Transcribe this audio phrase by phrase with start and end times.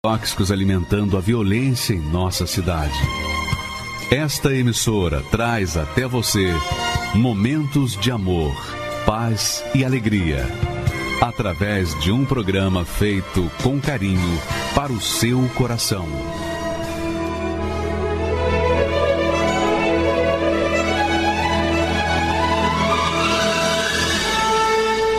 [0.00, 2.96] tóxicos alimentando a violência em nossa cidade.
[4.12, 6.52] Esta emissora traz até você
[7.16, 8.54] momentos de amor,
[9.04, 10.46] paz e alegria,
[11.20, 14.40] através de um programa feito com carinho
[14.72, 16.06] para o seu coração.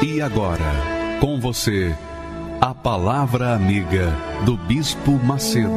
[0.02, 1.94] E agora, com você,
[2.62, 4.14] a Palavra Amiga
[4.46, 5.70] do Bispo Macedo.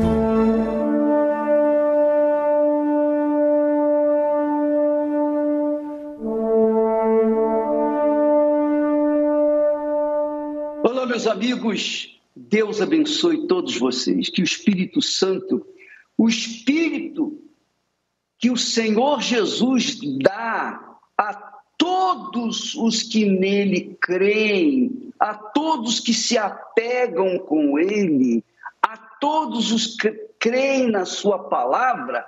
[10.83, 12.20] Olá, meus amigos.
[12.34, 14.28] Deus abençoe todos vocês.
[14.28, 15.64] Que o Espírito Santo,
[16.19, 17.39] o Espírito
[18.41, 21.33] que o Senhor Jesus dá a
[21.78, 28.45] todos os que nele creem, a todos que se apegam com Ele,
[28.83, 32.27] a todos os que creem na Sua palavra,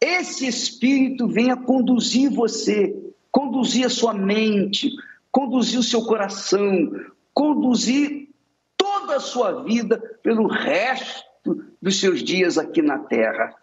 [0.00, 2.96] esse Espírito venha conduzir você,
[3.30, 4.90] conduzir a sua mente,
[5.30, 6.90] conduzir o seu coração,
[7.34, 8.30] conduzir
[8.74, 13.54] toda a sua vida pelo resto dos seus dias aqui na terra,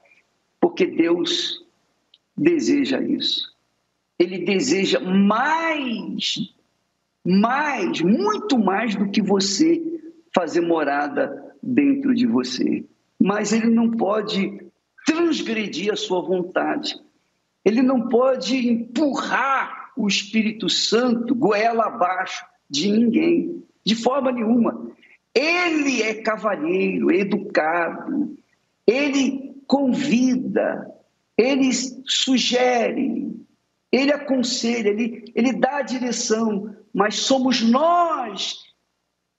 [0.61, 1.65] porque Deus
[2.37, 3.51] deseja isso.
[4.19, 6.55] Ele deseja mais
[7.29, 9.83] mais, muito mais do que você
[10.33, 12.85] fazer morada dentro de você.
[13.19, 14.65] Mas ele não pode
[15.05, 16.95] transgredir a sua vontade.
[17.65, 24.89] Ele não pode empurrar o Espírito Santo goela abaixo de ninguém, de forma nenhuma.
[25.35, 28.37] Ele é cavalheiro, educado,
[28.85, 30.89] ele convida,
[31.37, 31.71] ele
[32.05, 33.35] sugere,
[33.91, 38.65] ele aconselha, ele, ele dá a direção, mas somos nós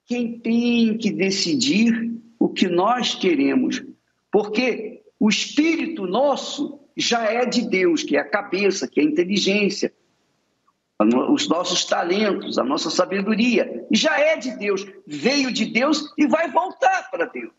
[0.07, 3.85] quem tem que decidir o que nós queremos,
[4.33, 9.07] porque o espírito nosso já é de Deus, que é a cabeça, que é a
[9.07, 9.93] inteligência,
[11.31, 16.51] os nossos talentos, a nossa sabedoria, já é de Deus, veio de Deus e vai
[16.51, 17.53] voltar para Deus.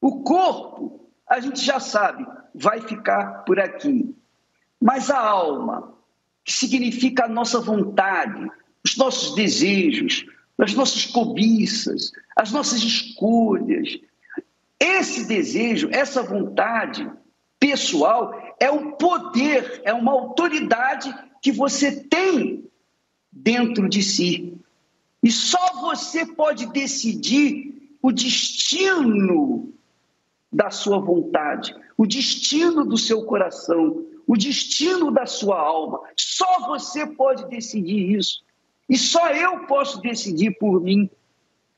[0.00, 2.24] O corpo, a gente já sabe,
[2.54, 4.14] vai ficar por aqui.
[4.80, 5.94] Mas a alma,
[6.44, 8.50] que significa a nossa vontade,
[8.84, 10.26] os nossos desejos,
[10.58, 13.98] as nossas cobiças, as nossas escolhas.
[14.78, 17.10] Esse desejo, essa vontade
[17.58, 22.64] pessoal é um poder, é uma autoridade que você tem
[23.32, 24.56] dentro de si.
[25.22, 29.72] E só você pode decidir o destino
[30.52, 36.00] da sua vontade, o destino do seu coração, o destino da sua alma.
[36.16, 38.42] Só você pode decidir isso.
[38.88, 41.10] E só eu posso decidir por mim.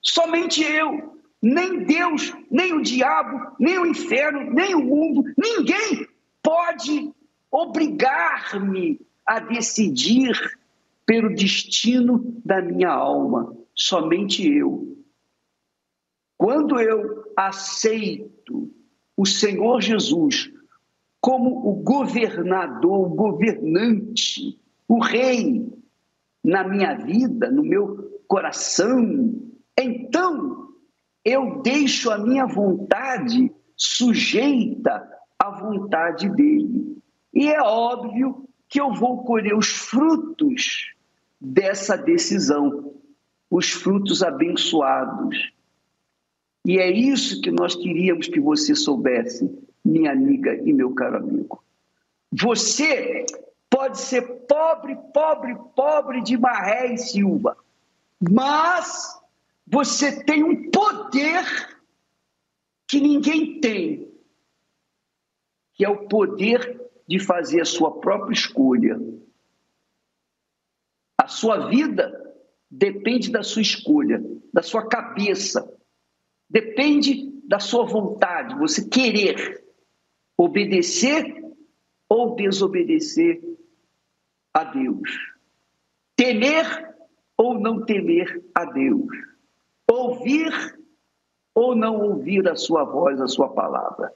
[0.01, 1.15] Somente eu.
[1.43, 6.09] Nem Deus, nem o diabo, nem o inferno, nem o mundo, ninguém
[6.43, 7.12] pode
[7.51, 10.35] obrigar-me a decidir
[11.05, 13.55] pelo destino da minha alma.
[13.75, 14.97] Somente eu.
[16.37, 18.71] Quando eu aceito
[19.17, 20.51] o Senhor Jesus
[21.26, 24.56] como o governador, o governante,
[24.87, 25.69] o rei
[26.44, 29.34] na minha vida, no meu coração,
[29.76, 30.69] então
[31.25, 35.04] eu deixo a minha vontade sujeita
[35.37, 36.97] à vontade dele.
[37.34, 40.94] E é óbvio que eu vou colher os frutos
[41.41, 42.94] dessa decisão,
[43.50, 45.53] os frutos abençoados.
[46.64, 51.63] E é isso que nós queríamos que você soubesse, minha amiga e meu caro amigo.
[52.33, 53.25] Você
[53.71, 57.57] pode ser pobre, pobre, pobre de Maré e Silva,
[58.21, 59.21] mas
[59.67, 61.45] você tem um poder
[62.89, 64.13] que ninguém tem,
[65.75, 68.99] que é o poder de fazer a sua própria escolha.
[71.19, 72.35] A sua vida
[72.71, 74.23] depende da sua escolha,
[74.53, 75.73] da sua cabeça,
[76.49, 79.66] depende da sua vontade, você querer
[80.38, 81.44] obedecer
[82.09, 83.43] ou desobedecer
[84.53, 85.11] a Deus.
[86.17, 86.94] Temer
[87.37, 89.06] ou não temer a Deus.
[89.91, 90.53] Ouvir
[91.55, 94.12] ou não ouvir a sua voz, a sua palavra.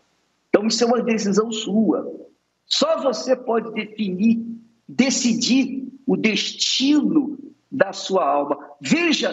[0.49, 2.29] Então, isso é uma decisão sua.
[2.67, 4.45] Só você pode definir,
[4.89, 7.39] decidir o destino
[7.71, 8.59] da sua alma.
[8.81, 9.33] Veja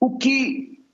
[0.00, 0.84] o que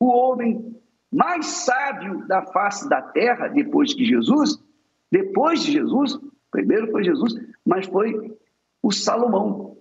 [0.00, 0.76] o homem
[1.16, 4.62] mais sábio da face da terra, depois de Jesus,
[5.10, 6.18] depois de Jesus,
[6.50, 7.32] primeiro foi Jesus,
[7.64, 8.36] mas foi
[8.82, 9.78] o Salomão.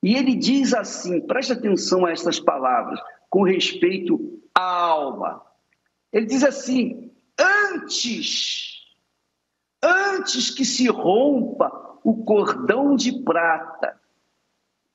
[0.00, 5.42] E ele diz assim: preste atenção a estas palavras com respeito à alma.
[6.12, 8.84] Ele diz assim: antes,
[9.82, 14.00] antes que se rompa o cordão de prata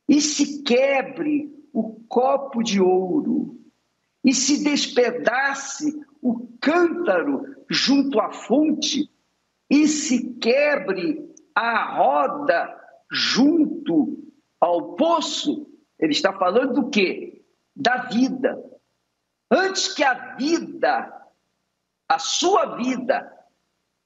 [0.07, 3.57] e se quebre o copo de ouro
[4.27, 9.09] e se despedace o cântaro junto à fonte
[9.69, 12.77] e se quebre a roda
[13.09, 14.21] junto
[14.59, 15.65] ao poço,
[15.97, 17.41] ele está falando do quê?
[17.73, 18.61] Da vida.
[19.49, 21.09] Antes que a vida,
[22.09, 23.31] a sua vida,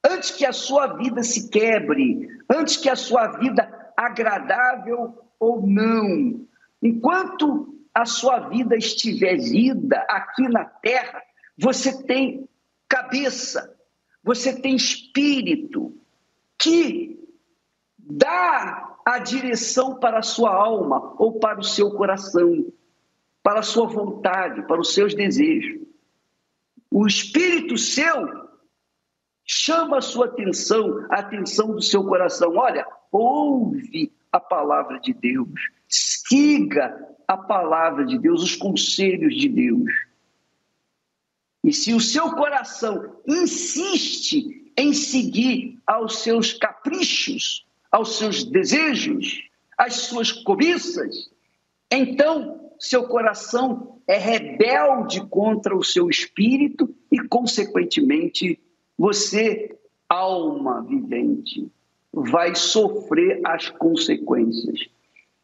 [0.05, 6.45] antes que a sua vida se quebre, antes que a sua vida agradável ou não,
[6.79, 11.21] enquanto a sua vida estiver vida aqui na terra,
[11.57, 12.47] você tem
[12.87, 13.77] cabeça,
[14.23, 15.97] você tem espírito
[16.57, 17.19] que
[17.97, 22.71] dá a direção para a sua alma ou para o seu coração,
[23.43, 25.81] para a sua vontade, para os seus desejos.
[26.89, 28.49] O espírito seu
[29.45, 32.55] chama a sua atenção, a atenção do seu coração.
[32.55, 35.49] Olha, ouve a palavra de Deus,
[36.31, 39.91] siga a palavra de Deus, os conselhos de Deus.
[41.61, 49.95] E se o seu coração insiste em seguir aos seus caprichos, aos seus desejos, às
[49.95, 51.29] suas cobiças,
[51.91, 58.57] então seu coração é rebelde contra o seu espírito e, consequentemente,
[58.97, 61.69] você, alma vivente,
[62.11, 64.89] vai sofrer as consequências.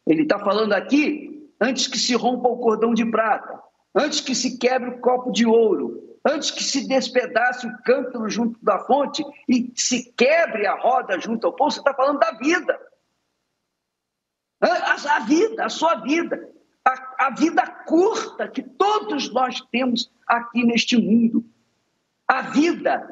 [0.07, 3.61] Ele está falando aqui, antes que se rompa o cordão de prata,
[3.93, 8.63] antes que se quebre o copo de ouro, antes que se despedace o cântaro junto
[8.63, 12.79] da fonte e se quebre a roda junto ao poço, está falando da vida.
[14.61, 16.49] A, a, vida, a sua vida,
[16.83, 21.45] a, a vida curta que todos nós temos aqui neste mundo.
[22.27, 23.07] A vida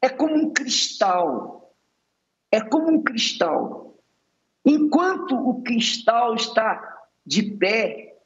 [0.00, 1.74] é como um cristal,
[2.50, 3.91] é como um cristal.
[4.64, 8.16] Enquanto o cristal está de pé,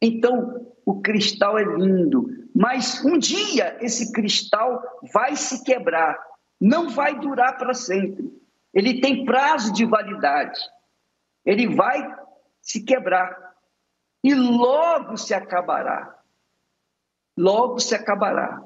[0.00, 4.82] então o cristal é lindo, mas um dia esse cristal
[5.12, 6.18] vai se quebrar,
[6.60, 8.30] não vai durar para sempre.
[8.74, 10.58] Ele tem prazo de validade.
[11.44, 12.00] Ele vai
[12.60, 13.54] se quebrar
[14.24, 16.18] e logo se acabará.
[17.36, 18.62] Logo se acabará.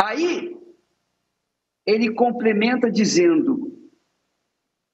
[0.00, 0.56] Aí
[1.84, 3.81] ele complementa dizendo: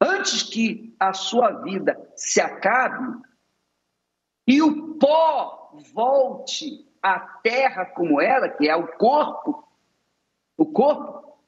[0.00, 3.22] antes que a sua vida se acabe
[4.46, 9.66] e o pó volte a terra como era, que é o corpo,
[10.56, 11.38] o corpo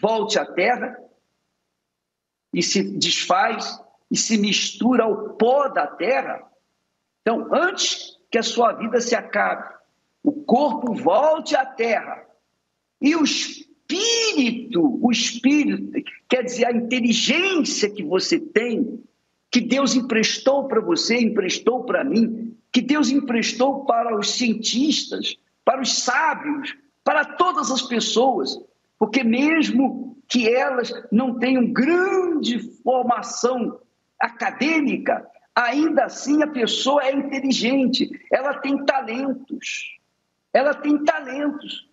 [0.00, 0.98] volte à terra
[2.52, 3.80] e se desfaz
[4.10, 6.50] e se mistura ao pó da terra.
[7.20, 9.72] Então, antes que a sua vida se acabe,
[10.22, 12.26] o corpo volte à terra
[13.00, 13.24] e o
[13.92, 15.92] espírito, o espírito,
[16.28, 19.02] quer dizer, a inteligência que você tem,
[19.50, 25.80] que Deus emprestou para você, emprestou para mim, que Deus emprestou para os cientistas, para
[25.80, 26.74] os sábios,
[27.04, 28.58] para todas as pessoas,
[28.98, 33.78] porque mesmo que elas não tenham grande formação
[34.18, 39.98] acadêmica, ainda assim a pessoa é inteligente, ela tem talentos.
[40.54, 41.88] Ela tem talentos.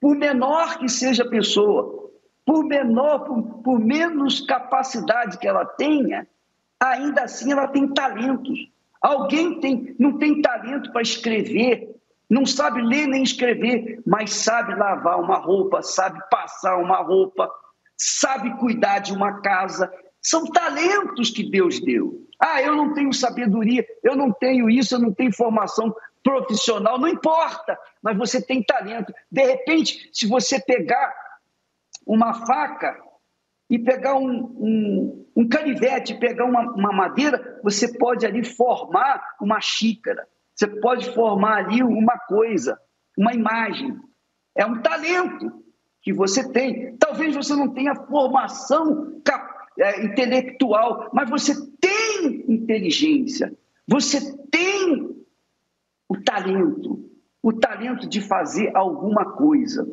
[0.00, 2.10] Por menor que seja a pessoa,
[2.44, 6.26] por menor, por, por menos capacidade que ela tenha,
[6.80, 8.70] ainda assim ela tem talentos.
[9.00, 11.94] Alguém tem, não tem talento para escrever,
[12.28, 17.50] não sabe ler nem escrever, mas sabe lavar uma roupa, sabe passar uma roupa,
[17.96, 19.92] sabe cuidar de uma casa.
[20.22, 22.26] São talentos que Deus deu.
[22.38, 27.08] Ah, eu não tenho sabedoria, eu não tenho isso, eu não tenho formação profissional, não
[27.08, 29.12] importa, mas você tem talento.
[29.30, 31.14] De repente, se você pegar
[32.06, 32.98] uma faca
[33.68, 39.60] e pegar um, um, um canivete, pegar uma, uma madeira, você pode ali formar uma
[39.60, 42.78] xícara, você pode formar ali uma coisa,
[43.16, 43.96] uma imagem.
[44.54, 45.64] É um talento
[46.02, 46.96] que você tem.
[46.96, 49.20] Talvez você não tenha formação
[49.78, 54.69] é, intelectual, mas você tem inteligência, você tem
[56.22, 57.10] talento,
[57.42, 59.86] o talento de fazer alguma coisa.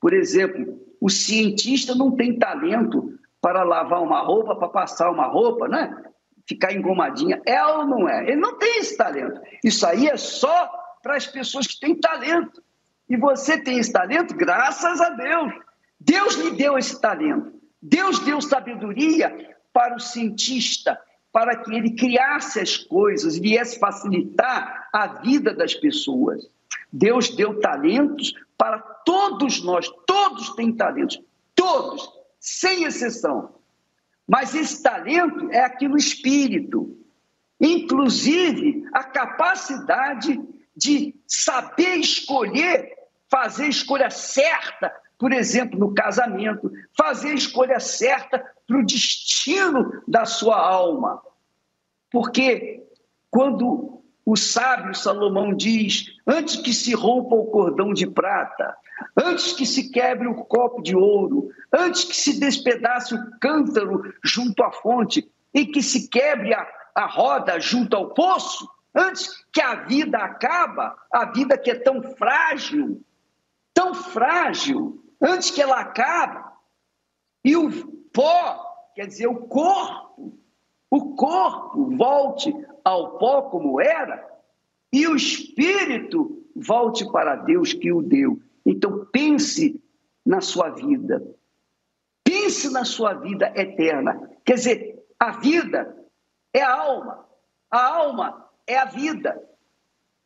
[0.00, 5.68] Por exemplo, o cientista não tem talento para lavar uma roupa, para passar uma roupa,
[5.68, 6.04] né?
[6.46, 7.40] Ficar engomadinha.
[7.46, 8.24] É ou não é?
[8.28, 9.40] Ele não tem esse talento.
[9.64, 10.70] Isso aí é só
[11.02, 12.62] para as pessoas que têm talento.
[13.08, 15.52] E você tem esse talento graças a Deus.
[15.98, 17.52] Deus lhe deu esse talento.
[17.80, 20.98] Deus deu sabedoria para o cientista,
[21.32, 26.48] para que ele criasse as coisas, viesse facilitar a vida das pessoas.
[26.92, 31.20] Deus deu talentos para todos nós, todos têm talentos,
[31.54, 33.54] todos, sem exceção.
[34.26, 36.96] Mas esse talento é aqui no espírito,
[37.60, 40.40] inclusive a capacidade
[40.76, 42.96] de saber escolher,
[43.28, 50.02] fazer a escolha certa, por exemplo, no casamento, fazer a escolha certa para o destino
[50.08, 51.20] da sua alma.
[52.10, 52.82] Porque
[53.30, 58.74] quando o sábio Salomão diz: antes que se rompa o cordão de prata,
[59.14, 64.62] antes que se quebre o copo de ouro, antes que se despedace o cântaro junto
[64.62, 69.74] à fonte e que se quebre a, a roda junto ao poço, antes que a
[69.84, 73.04] vida acaba, a vida que é tão frágil,
[73.74, 76.42] tão frágil, antes que ela acabe,
[77.44, 77.70] e o
[78.12, 80.38] pó, quer dizer, o corpo,
[80.90, 84.28] o corpo volte ao pó como era,
[84.92, 88.40] e o espírito volte para Deus que o deu.
[88.66, 89.82] Então pense
[90.24, 91.22] na sua vida.
[92.24, 94.30] Pense na sua vida eterna.
[94.44, 95.96] Quer dizer, a vida
[96.52, 97.26] é a alma.
[97.70, 99.40] A alma é a vida.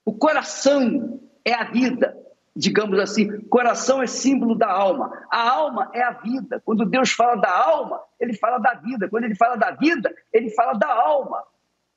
[0.04, 2.16] O coração é a vida.
[2.56, 5.26] Digamos assim, coração é símbolo da alma.
[5.30, 6.62] A alma é a vida.
[6.64, 9.08] Quando Deus fala da alma, ele fala da vida.
[9.08, 11.42] Quando ele fala da vida, ele fala da alma.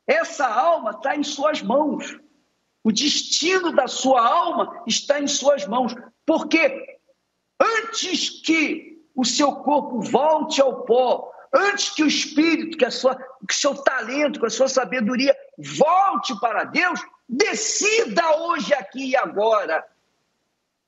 [0.08, 2.18] Essa alma está em suas mãos.
[2.84, 5.94] O destino da sua alma está em suas mãos.
[6.26, 7.00] Porque
[7.60, 13.16] antes que o seu corpo volte ao pó, antes que o espírito, que a sua,
[13.16, 17.00] que o seu talento, que a sua sabedoria volte para Deus,
[17.30, 19.86] decida hoje aqui e agora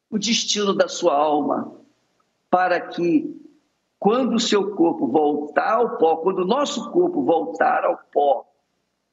[0.10, 1.72] o destino da sua alma,
[2.50, 3.40] para que
[4.00, 8.46] quando o seu corpo voltar ao pó, quando o nosso corpo voltar ao pó,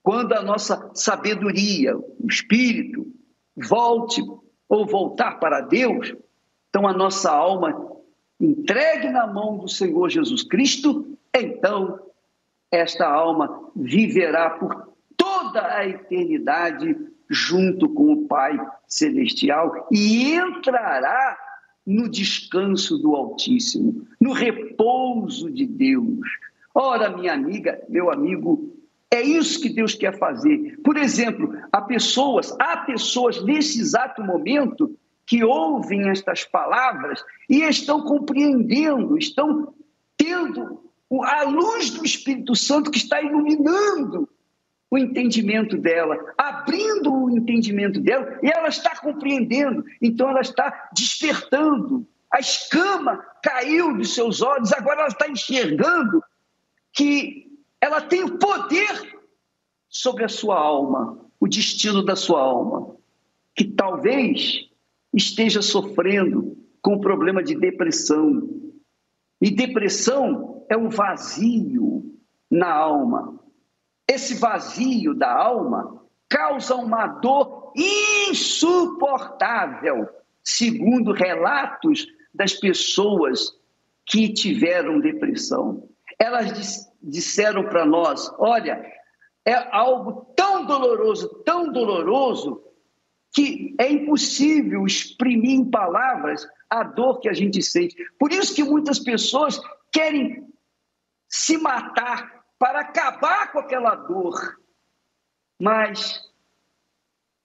[0.03, 3.07] quando a nossa sabedoria, o espírito,
[3.57, 4.23] volte
[4.69, 6.15] ou voltar para Deus,
[6.69, 7.97] então a nossa alma
[8.41, 11.99] entregue na mão do Senhor Jesus Cristo, então
[12.71, 16.97] esta alma viverá por toda a eternidade
[17.29, 21.37] junto com o Pai Celestial e entrará
[21.87, 26.27] no descanso do Altíssimo, no repouso de Deus.
[26.75, 28.75] Ora, minha amiga, meu amigo,
[29.11, 30.79] é isso que Deus quer fazer.
[30.83, 38.03] Por exemplo, há pessoas, há pessoas nesse exato momento que ouvem estas palavras e estão
[38.03, 39.75] compreendendo, estão
[40.17, 40.83] tendo
[41.23, 44.29] a luz do Espírito Santo que está iluminando
[44.97, 52.07] o entendimento dela, abrindo o entendimento dela, e ela está compreendendo, então ela está despertando.
[52.33, 56.23] A escama caiu dos seus olhos, agora ela está enxergando
[56.93, 57.47] que
[57.81, 59.17] ela tem o poder
[59.89, 62.97] sobre a sua alma, o destino da sua alma,
[63.55, 64.69] que talvez
[65.13, 68.49] esteja sofrendo com o problema de depressão.
[69.41, 72.19] E depressão é um vazio
[72.51, 73.39] na alma.
[74.09, 77.73] Esse vazio da alma causa uma dor
[78.29, 80.09] insuportável,
[80.43, 83.53] segundo relatos das pessoas
[84.05, 85.89] que tiveram depressão.
[86.19, 88.85] Elas disseram para nós: olha,
[89.45, 92.63] é algo tão doloroso, tão doloroso,
[93.33, 97.97] que é impossível exprimir em palavras a dor que a gente sente.
[98.19, 99.61] Por isso que muitas pessoas
[99.93, 100.47] querem
[101.29, 104.59] se matar para acabar com aquela dor.
[105.61, 106.21] Mas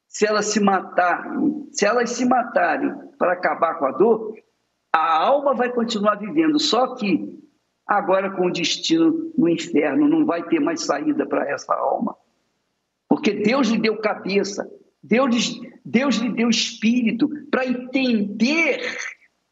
[0.08, 4.38] se elas se matarem, se elas se matarem para acabar com a dor,
[4.92, 7.40] a alma vai continuar vivendo, só que
[7.88, 12.16] agora com o destino no inferno, não vai ter mais saída para essa alma.
[13.08, 14.70] Porque Deus lhe deu cabeça,
[15.02, 18.82] Deus, Deus lhe deu espírito para entender,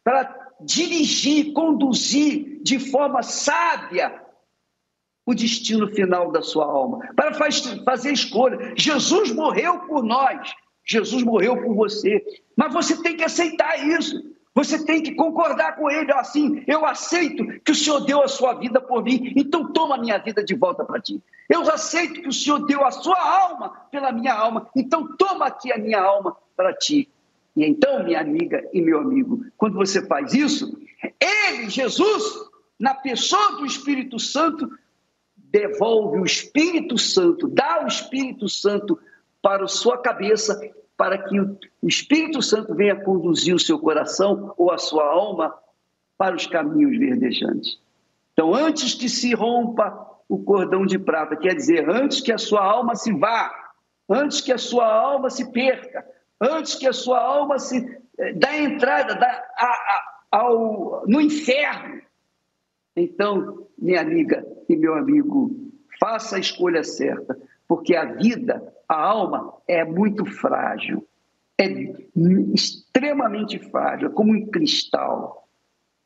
[0.03, 4.28] para dirigir, conduzir de forma sábia
[5.29, 8.73] o destino final da sua alma, para faz, fazer escolha.
[8.75, 10.51] Jesus morreu por nós,
[10.83, 14.19] Jesus morreu por você, mas você tem que aceitar isso.
[14.55, 16.63] Você tem que concordar com ele assim.
[16.67, 20.17] Eu aceito que o Senhor deu a sua vida por mim, então toma a minha
[20.17, 21.21] vida de volta para ti.
[21.47, 25.71] Eu aceito que o Senhor deu a sua alma pela minha alma, então toma aqui
[25.71, 27.07] a minha alma para ti.
[27.55, 30.75] E então, minha amiga e meu amigo, quando você faz isso,
[31.21, 32.23] ele, Jesus,
[32.79, 34.71] na pessoa do Espírito Santo,
[35.51, 38.99] devolve o Espírito Santo, dá o Espírito Santo
[39.41, 40.59] para a sua cabeça
[40.97, 45.55] para que o Espírito Santo venha conduzir o seu coração ou a sua alma
[46.17, 47.79] para os caminhos verdejantes.
[48.33, 52.63] Então, antes que se rompa o cordão de prata, quer dizer, antes que a sua
[52.63, 53.49] alma se vá,
[54.09, 56.05] antes que a sua alma se perca,
[56.39, 57.77] antes que a sua alma se
[58.17, 59.27] eh, da entrada da,
[59.57, 62.01] a, a, ao, no inferno.
[62.95, 69.53] Então, minha amiga e meu amigo, faça a escolha certa, porque a vida, a alma,
[69.67, 71.05] é muito frágil,
[71.57, 71.67] é
[72.53, 75.47] extremamente frágil, é como um cristal.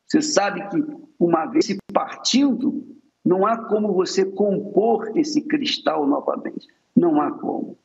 [0.08, 0.84] Você sabe que
[1.20, 2.84] uma vez se partindo,
[3.24, 6.68] não há como você compor esse cristal novamente.
[6.96, 7.78] Não há como.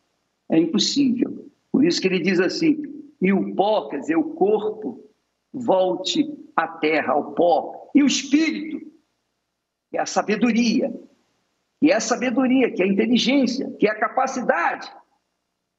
[0.50, 1.46] É impossível.
[1.70, 2.82] Por isso que ele diz assim:
[3.20, 5.04] e o pó, quer dizer, o corpo,
[5.52, 7.90] volte à terra, ao pó.
[7.94, 8.80] E o espírito,
[9.90, 10.92] que é a sabedoria,
[11.80, 14.90] que é a sabedoria, que é a inteligência, que é a capacidade,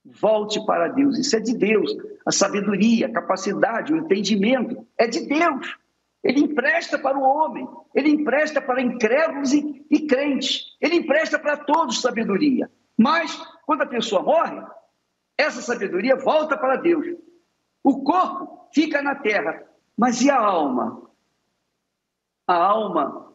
[0.05, 1.17] volte para Deus.
[1.17, 1.95] Isso é de Deus.
[2.25, 5.77] A sabedoria, a capacidade, o entendimento é de Deus.
[6.23, 11.55] Ele empresta para o homem, ele empresta para incrédulos e, e crentes, ele empresta para
[11.57, 12.69] todos sabedoria.
[12.97, 13.33] Mas,
[13.65, 14.61] quando a pessoa morre,
[15.37, 17.05] essa sabedoria volta para Deus.
[17.81, 19.63] O corpo fica na terra,
[19.97, 21.09] mas e a alma?
[22.45, 23.28] A alma,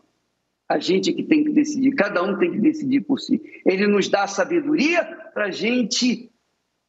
[0.68, 3.40] a gente que tem que decidir, cada um tem que decidir por si.
[3.66, 6.33] Ele nos dá sabedoria para a gente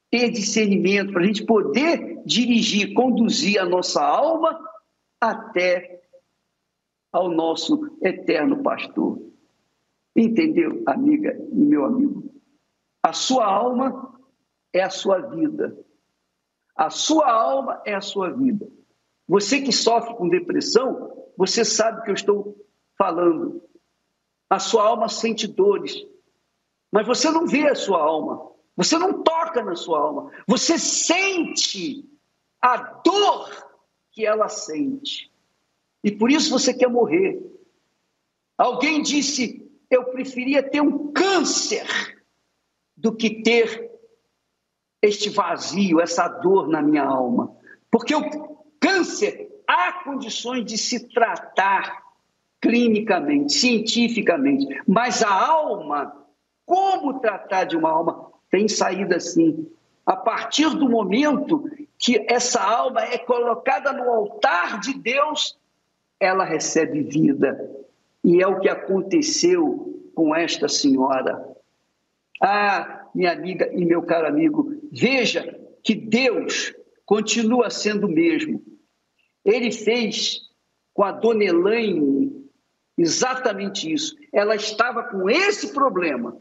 [0.09, 4.57] ter discernimento, para a gente poder dirigir, conduzir a nossa alma
[5.19, 6.01] até
[7.11, 9.21] ao nosso eterno pastor.
[10.15, 12.33] Entendeu, amiga e meu amigo?
[13.03, 14.17] A sua alma
[14.73, 15.77] é a sua vida.
[16.75, 18.67] A sua alma é a sua vida.
[19.27, 22.55] Você que sofre com depressão, você sabe que eu estou
[22.97, 23.64] falando.
[24.49, 26.05] A sua alma sente dores,
[26.91, 32.07] mas você não vê a sua alma, você não toca na sua alma, você sente
[32.61, 33.49] a dor
[34.11, 35.31] que ela sente.
[36.03, 37.41] E por isso você quer morrer.
[38.57, 41.87] Alguém disse: Eu preferia ter um câncer
[42.95, 43.91] do que ter
[45.01, 47.55] este vazio, essa dor na minha alma.
[47.91, 48.29] Porque o
[48.79, 52.04] câncer há condições de se tratar
[52.65, 56.25] clinicamente, cientificamente, mas a alma,
[56.65, 58.31] como tratar de uma alma?
[58.49, 59.69] Tem saída sim.
[60.03, 65.55] A partir do momento que essa alma é colocada no altar de Deus,
[66.19, 67.69] ela recebe vida.
[68.23, 71.47] E é o que aconteceu com esta senhora.
[72.41, 76.73] Ah, minha amiga e meu caro amigo, veja que Deus
[77.05, 78.59] continua sendo o mesmo.
[79.43, 80.45] Ele fez
[80.95, 82.14] com a dona Elaine
[82.97, 84.15] exatamente isso.
[84.33, 86.35] Ela estava com esse problema,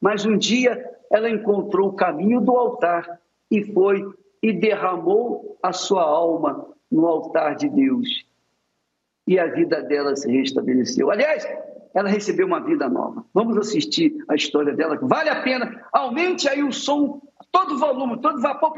[0.00, 3.20] mas um dia ela encontrou o caminho do altar
[3.50, 4.06] e foi
[4.42, 8.24] e derramou a sua alma no altar de Deus.
[9.26, 11.10] E a vida dela se restabeleceu.
[11.10, 11.46] Aliás,
[11.94, 13.24] ela recebeu uma vida nova.
[13.34, 15.84] Vamos assistir a história dela, vale a pena.
[15.92, 17.20] Aumente aí o som,
[17.52, 18.72] todo o volume, todo o vapor,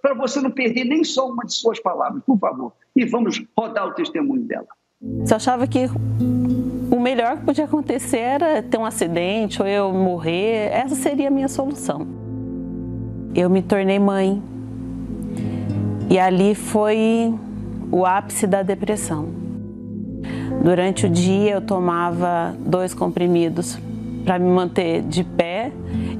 [0.00, 2.72] para você não perder nem só uma de suas palavras, por favor.
[2.94, 4.68] E vamos rodar o testemunho dela.
[5.00, 5.86] Você achava que
[7.04, 10.70] melhor que podia acontecer era ter um acidente ou eu morrer.
[10.72, 12.06] Essa seria a minha solução.
[13.34, 14.42] Eu me tornei mãe
[16.08, 17.34] e ali foi
[17.92, 19.28] o ápice da depressão.
[20.64, 23.78] Durante o dia eu tomava dois comprimidos
[24.24, 25.72] para me manter de pé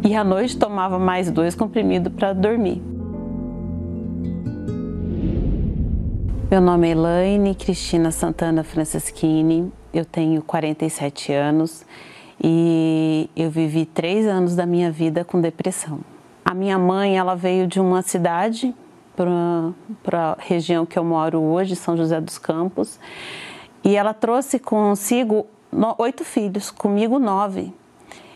[0.05, 2.83] e à noite tomava mais dois comprimidos para dormir.
[6.51, 11.87] Meu nome é Elaine Cristina Santana Franceschini, eu tenho 47 anos
[12.43, 16.01] e eu vivi três anos da minha vida com depressão.
[16.45, 18.75] A minha mãe, ela veio de uma cidade
[19.15, 22.99] para a região que eu moro hoje, São José dos Campos.
[23.85, 25.47] E ela trouxe consigo
[25.97, 27.73] oito filhos, comigo nove.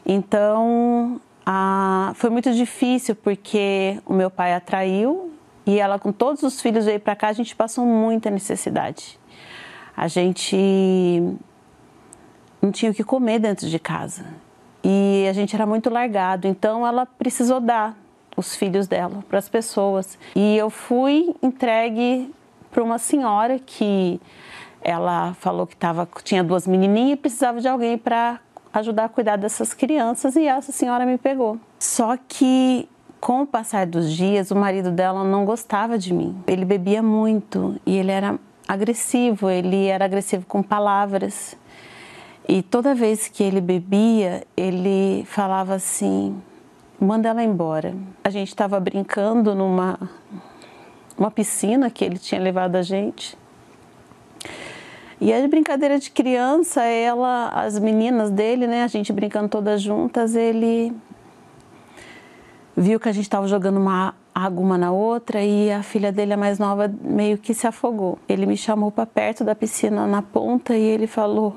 [0.06, 5.32] Então, a, foi muito difícil porque o meu pai atraiu
[5.66, 9.18] e ela com todos os filhos veio para cá, a gente passou muita necessidade.
[9.96, 10.56] A gente
[12.60, 14.24] não tinha o que comer dentro de casa.
[14.82, 17.96] E a gente era muito largado, então ela precisou dar
[18.36, 20.18] os filhos dela para as pessoas.
[20.34, 22.32] E eu fui entregue
[22.70, 24.20] para uma senhora que
[24.80, 28.38] ela falou que tava, tinha duas menininhas e precisava de alguém para
[28.72, 31.58] ajudar a cuidar dessas crianças e essa senhora me pegou.
[31.78, 32.88] Só que
[33.20, 36.36] com o passar dos dias, o marido dela não gostava de mim.
[36.46, 41.56] Ele bebia muito e ele era agressivo, ele era agressivo com palavras.
[42.48, 46.40] E toda vez que ele bebia, ele falava assim:
[46.98, 47.94] manda ela embora.
[48.24, 49.98] A gente estava brincando numa
[51.18, 53.37] uma piscina que ele tinha levado a gente.
[55.20, 60.37] E a brincadeira de criança, ela, as meninas dele, né, a gente brincando todas juntas,
[60.37, 60.92] ele
[62.76, 66.32] viu que a gente estava jogando uma água uma na outra e a filha dele,
[66.32, 68.18] a mais nova, meio que se afogou.
[68.28, 71.56] Ele me chamou para perto da piscina na ponta e ele falou: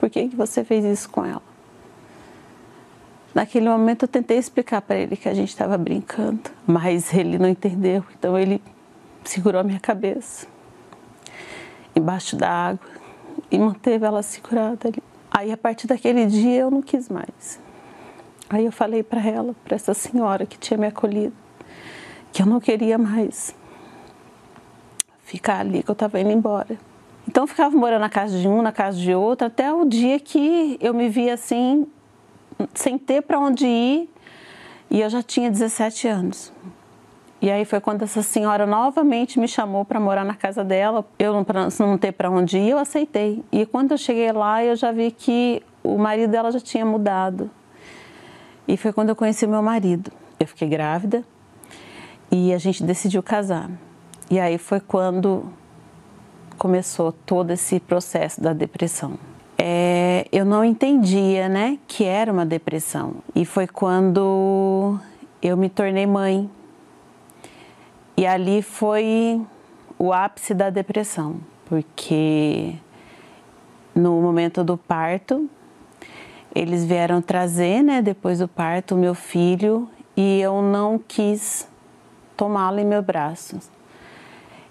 [0.00, 1.42] Por que, que você fez isso com ela?
[3.34, 7.48] Naquele momento eu tentei explicar para ele que a gente estava brincando, mas ele não
[7.48, 8.60] entendeu, então ele
[9.22, 10.48] segurou a minha cabeça
[11.94, 12.88] embaixo da água
[13.50, 15.02] e manteve ela segurada ali.
[15.30, 17.60] Aí a partir daquele dia eu não quis mais.
[18.48, 21.36] Aí eu falei para ela, para essa senhora que tinha me acolhido,
[22.32, 23.54] que eu não queria mais
[25.20, 26.89] ficar ali, que eu estava indo embora.
[27.30, 30.76] Então ficava morando na casa de um, na casa de outro, até o dia que
[30.80, 31.86] eu me vi assim,
[32.74, 34.10] sem ter para onde ir,
[34.90, 36.52] e eu já tinha 17 anos.
[37.40, 41.06] E aí foi quando essa senhora novamente me chamou para morar na casa dela.
[41.20, 41.46] Eu não,
[41.78, 43.44] não ter para onde ir, eu aceitei.
[43.52, 47.48] E quando eu cheguei lá, eu já vi que o marido dela já tinha mudado.
[48.66, 50.10] E foi quando eu conheci meu marido.
[50.40, 51.22] Eu fiquei grávida
[52.28, 53.70] e a gente decidiu casar.
[54.28, 55.59] E aí foi quando
[56.60, 59.18] começou todo esse processo da depressão.
[59.56, 63.14] É, eu não entendia, né, que era uma depressão.
[63.34, 64.98] E foi quando
[65.40, 66.50] eu me tornei mãe.
[68.14, 69.40] E ali foi
[69.98, 72.74] o ápice da depressão, porque
[73.94, 75.48] no momento do parto
[76.54, 81.66] eles vieram trazer, né, depois do parto, o meu filho e eu não quis
[82.36, 83.70] tomá-lo em meus braços.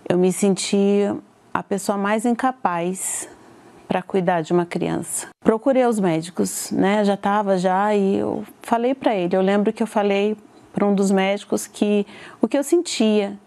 [0.08, 1.08] Eu me senti
[1.54, 3.30] a pessoa mais incapaz
[3.88, 5.28] para cuidar de uma criança.
[5.44, 7.04] Procurei os médicos, né?
[7.04, 9.36] Já estava já e eu falei para ele.
[9.36, 10.38] Eu lembro que eu falei
[10.72, 12.06] para um dos médicos que
[12.40, 13.38] o que eu sentia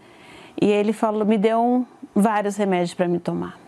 [0.61, 3.59] e ele falou, me deu um, vários remédios para me tomar.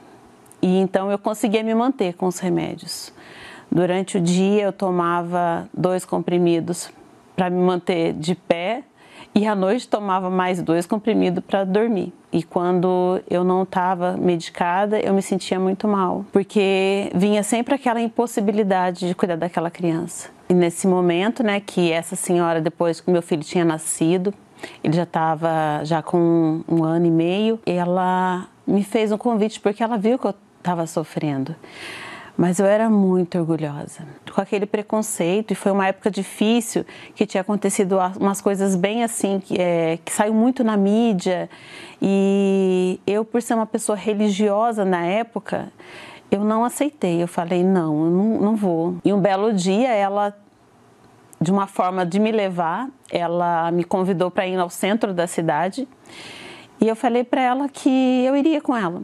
[0.60, 3.12] E então eu conseguia me manter com os remédios.
[3.70, 6.90] Durante o dia eu tomava dois comprimidos
[7.36, 8.84] para me manter de pé
[9.34, 12.12] e à noite tomava mais dois comprimidos para dormir.
[12.32, 18.00] E quando eu não estava medicada, eu me sentia muito mal, porque vinha sempre aquela
[18.00, 20.28] impossibilidade de cuidar daquela criança.
[20.48, 24.32] E nesse momento, né, que essa senhora depois que meu filho tinha nascido,
[24.82, 29.82] ele já estava já com um ano e meio, ela me fez um convite porque
[29.82, 31.54] ela viu que eu estava sofrendo.
[32.36, 37.40] Mas eu era muito orgulhosa, com aquele preconceito, e foi uma época difícil, que tinha
[37.40, 41.48] acontecido umas coisas bem assim, que, é, que saiu muito na mídia,
[42.02, 45.72] e eu, por ser uma pessoa religiosa na época,
[46.28, 48.96] eu não aceitei, eu falei, não, eu não, não vou.
[49.04, 50.36] E um belo dia, ela,
[51.40, 55.86] de uma forma de me levar, ela me convidou para ir ao centro da cidade,
[56.80, 59.02] e eu falei para ela que eu iria com ela.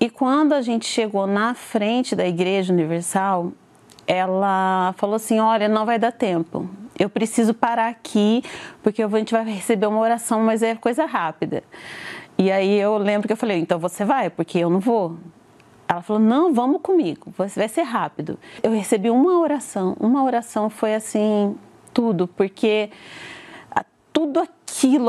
[0.00, 3.52] E quando a gente chegou na frente da Igreja Universal,
[4.06, 6.68] ela falou assim: Olha, não vai dar tempo.
[6.98, 8.42] Eu preciso parar aqui,
[8.82, 11.62] porque a gente vai receber uma oração, mas é coisa rápida.
[12.38, 15.18] E aí eu lembro que eu falei: Então você vai, porque eu não vou.
[15.86, 18.38] Ela falou: Não, vamos comigo, vai ser rápido.
[18.62, 21.54] Eu recebi uma oração, uma oração foi assim,
[21.92, 22.88] tudo, porque
[24.12, 24.59] tudo aquilo,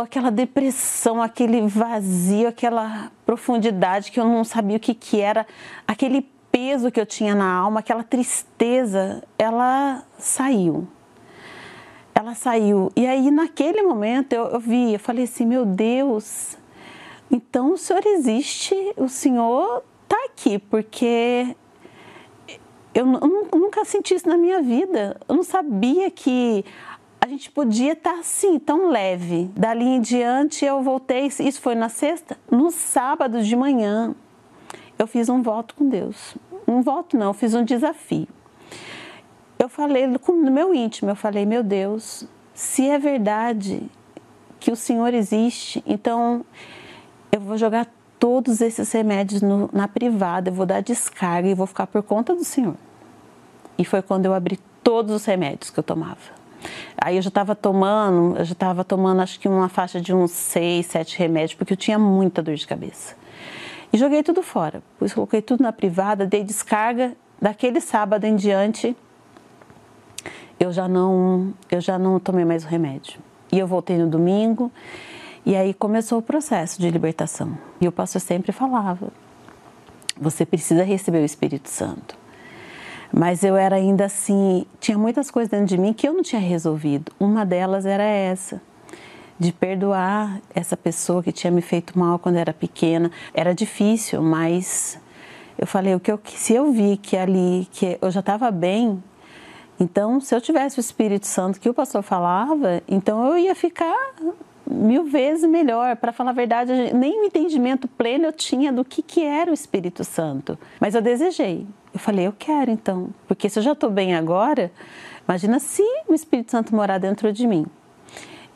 [0.01, 5.45] aquela depressão, aquele vazio, aquela profundidade que eu não sabia o que, que era,
[5.87, 10.87] aquele peso que eu tinha na alma, aquela tristeza, ela saiu.
[12.13, 12.91] Ela saiu.
[12.95, 16.57] E aí, naquele momento, eu, eu vi, eu falei assim: meu Deus,
[17.31, 21.55] então o Senhor existe, o Senhor está aqui, porque
[22.93, 23.05] eu,
[23.51, 25.17] eu nunca senti isso na minha vida.
[25.27, 26.65] Eu não sabia que
[27.23, 29.49] a gente podia estar tá, assim, tão leve.
[29.55, 34.15] Dali em diante eu voltei, isso foi na sexta, no sábado de manhã
[34.97, 36.35] eu fiz um voto com Deus.
[36.67, 38.27] Um voto não, eu fiz um desafio.
[39.59, 43.83] Eu falei no meu íntimo, eu falei, meu Deus, se é verdade
[44.59, 46.43] que o Senhor existe, então
[47.31, 51.67] eu vou jogar todos esses remédios no, na privada, eu vou dar descarga e vou
[51.67, 52.75] ficar por conta do Senhor.
[53.77, 56.40] E foi quando eu abri todos os remédios que eu tomava.
[56.97, 60.31] Aí eu já estava tomando, eu já estava tomando acho que uma faixa de uns
[60.31, 63.15] seis, sete remédios, porque eu tinha muita dor de cabeça.
[63.91, 64.81] E joguei tudo fora.
[64.97, 67.13] Pois coloquei tudo na privada, dei descarga.
[67.41, 68.95] Daquele sábado em diante,
[70.59, 73.19] eu já não, eu já não tomei mais o remédio.
[73.51, 74.71] E eu voltei no domingo,
[75.45, 77.57] e aí começou o processo de libertação.
[77.81, 79.11] E o pastor sempre falava:
[80.15, 82.15] você precisa receber o Espírito Santo.
[83.13, 86.41] Mas eu era ainda assim, tinha muitas coisas dentro de mim que eu não tinha
[86.41, 87.11] resolvido.
[87.19, 88.61] Uma delas era essa,
[89.37, 93.11] de perdoar essa pessoa que tinha me feito mal quando era pequena.
[93.33, 94.99] Era difícil, mas
[95.57, 99.03] eu falei o que eu, se eu vi que ali que eu já estava bem,
[99.79, 103.95] então se eu tivesse o Espírito Santo que o pastor falava, então eu ia ficar
[104.65, 105.97] mil vezes melhor.
[105.97, 109.53] Para falar a verdade, nem o entendimento pleno eu tinha do que, que era o
[109.53, 110.57] Espírito Santo.
[110.79, 111.67] Mas eu desejei.
[111.93, 113.09] Eu falei, eu quero então.
[113.27, 114.71] Porque se eu já estou bem agora,
[115.27, 117.65] imagina se o Espírito Santo morar dentro de mim.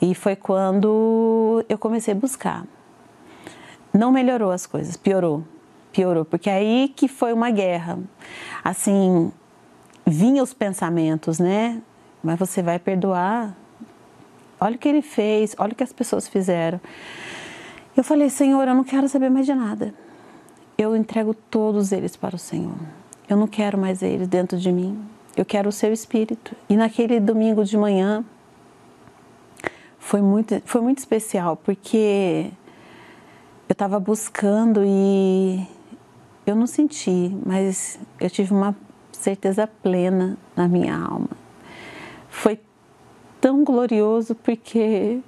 [0.02, 2.66] E foi quando eu comecei a buscar.
[3.94, 5.44] Não melhorou as coisas, piorou.
[5.92, 8.00] Piorou, porque é aí que foi uma guerra.
[8.64, 9.32] Assim,
[10.06, 11.82] vinha os pensamentos, né?
[12.22, 13.56] Mas você vai perdoar?
[14.60, 16.80] Olha o que ele fez, olha o que as pessoas fizeram.
[17.96, 19.94] Eu falei, Senhor, eu não quero saber mais de nada.
[20.78, 22.76] Eu entrego todos eles para o Senhor.
[23.28, 25.00] Eu não quero mais eles dentro de mim.
[25.36, 26.56] Eu quero o seu espírito.
[26.70, 28.24] E naquele domingo de manhã
[29.98, 32.52] foi muito, foi muito especial, porque
[33.68, 35.68] eu estava buscando e
[36.46, 38.76] eu não senti, mas eu tive uma
[39.12, 41.30] certeza plena na minha alma.
[42.30, 42.60] Foi
[43.42, 45.20] tão glorioso porque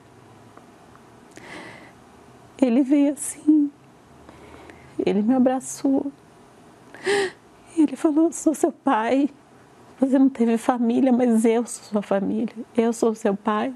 [2.62, 3.72] ele veio assim,
[5.04, 6.12] ele me abraçou,
[7.90, 9.30] ele falou: Sou seu pai.
[10.00, 13.74] Você não teve família, mas eu sou sua família, eu sou seu pai.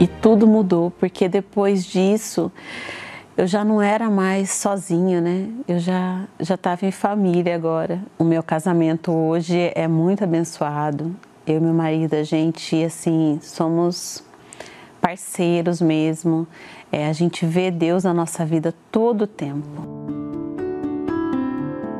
[0.00, 2.52] E tudo mudou, porque depois disso
[3.36, 5.48] eu já não era mais sozinha, né?
[5.66, 8.00] Eu já já estava em família agora.
[8.16, 11.16] O meu casamento hoje é muito abençoado.
[11.44, 14.22] Eu e meu marido, a gente assim somos
[15.08, 16.46] parceiros mesmo.
[16.92, 19.66] É, a gente vê Deus na nossa vida todo o tempo.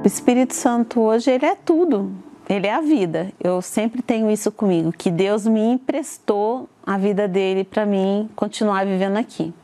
[0.05, 2.13] O Espírito Santo hoje ele é tudo.
[2.47, 3.33] Ele é a vida.
[3.43, 8.85] Eu sempre tenho isso comigo, que Deus me emprestou a vida dele para mim continuar
[8.85, 9.55] vivendo aqui.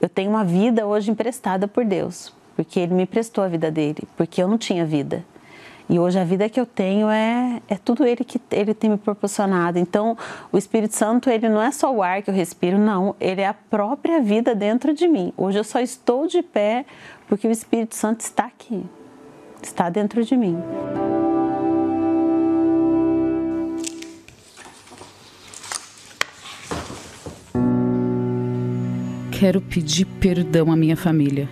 [0.00, 4.08] Eu tenho uma vida hoje emprestada por Deus, porque ele me emprestou a vida dele,
[4.16, 5.22] porque eu não tinha vida.
[5.88, 8.98] E hoje a vida que eu tenho é, é tudo ele que ele tem me
[8.98, 9.78] proporcionado.
[9.78, 10.16] Então,
[10.52, 13.16] o Espírito Santo, ele não é só o ar que eu respiro, não.
[13.18, 15.32] Ele é a própria vida dentro de mim.
[15.36, 16.84] Hoje eu só estou de pé
[17.26, 18.84] porque o Espírito Santo está aqui,
[19.62, 20.58] está dentro de mim.
[29.38, 31.48] quero pedir perdão à minha família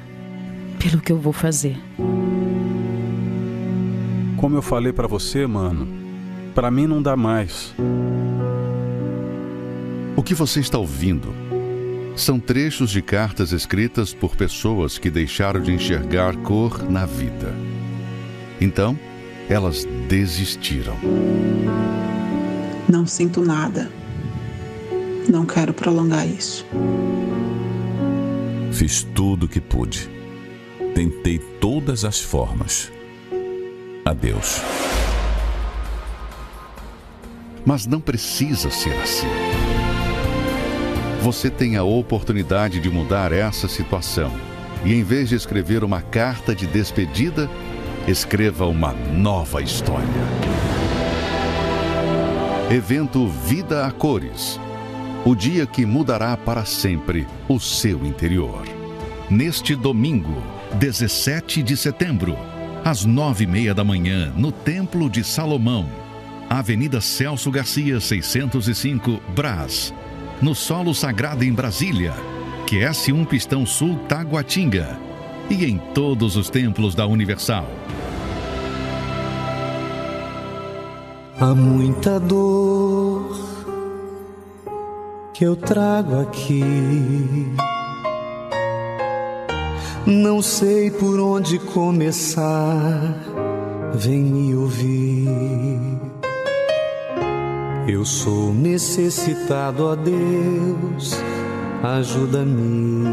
[0.83, 1.77] pelo que eu vou fazer.
[4.37, 5.88] Como eu falei para você, mano,
[6.55, 7.75] para mim não dá mais.
[10.14, 11.35] O que você está ouvindo
[12.14, 17.55] são trechos de cartas escritas por pessoas que deixaram de enxergar cor na vida.
[18.61, 18.99] Então,
[19.49, 20.96] elas desistiram.
[22.88, 23.90] Não sinto nada.
[25.29, 26.64] Não quero prolongar isso.
[28.72, 30.09] Fiz tudo o que pude.
[30.94, 32.92] Tentei todas as formas.
[34.07, 34.62] Adeus.
[37.64, 39.27] Mas não precisa ser assim.
[41.23, 44.33] Você tem a oportunidade de mudar essa situação.
[44.85, 47.51] E em vez de escrever uma carta de despedida,
[48.07, 50.07] escreva uma nova história.
[52.71, 54.61] Evento Vida a Cores
[55.27, 58.62] o dia que mudará para sempre o seu interior.
[59.29, 60.40] Neste domingo,
[60.75, 62.38] 17 de setembro,
[62.87, 65.88] às nove e meia da manhã, no Templo de Salomão,
[66.49, 69.92] Avenida Celso Garcia, 605, Brás,
[70.40, 72.14] no Solo Sagrado em Brasília,
[72.64, 74.96] QS1 Pistão Sul, Taguatinga,
[75.51, 77.68] e em todos os templos da Universal.
[81.40, 83.37] Há muita dor
[85.35, 86.62] que eu trago aqui.
[90.07, 93.12] Não sei por onde começar,
[93.92, 95.29] vem me ouvir.
[97.88, 101.21] Eu sou necessitado, a Deus,
[101.83, 103.05] ajuda-me.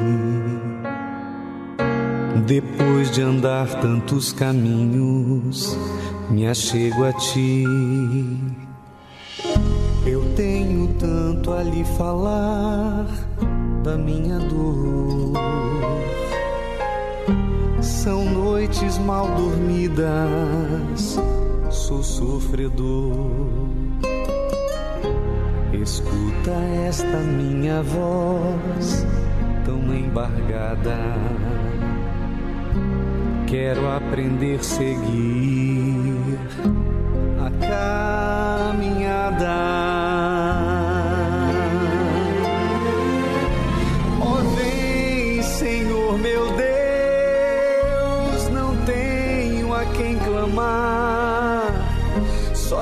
[2.45, 5.75] Depois de andar tantos caminhos,
[6.29, 7.63] me achego a ti.
[10.05, 13.07] Eu tenho tanto a lhe falar
[13.83, 15.12] da minha dor.
[18.03, 21.17] São noites mal dormidas,
[21.71, 23.31] sou sofredor.
[25.71, 26.51] Escuta
[26.85, 29.07] esta minha voz
[29.63, 30.97] tão embargada.
[33.47, 36.37] Quero aprender a seguir
[37.39, 37.49] a
[38.83, 40.22] caminhada.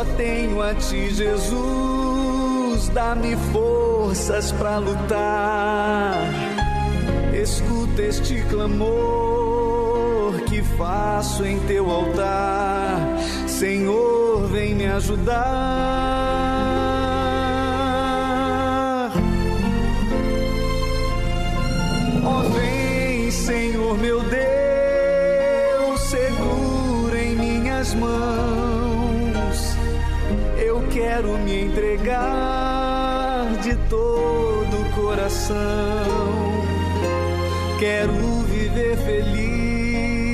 [0.02, 6.16] Só tenho a ti, Jesus, dá-me forças para lutar.
[7.32, 12.98] Escuta este clamor que faço em teu altar.
[13.46, 15.52] Senhor, vem me ajudar.
[22.56, 24.51] Vem, Senhor meu Deus,
[31.22, 35.56] quero me entregar de todo o coração.
[37.80, 40.34] Quero viver feliz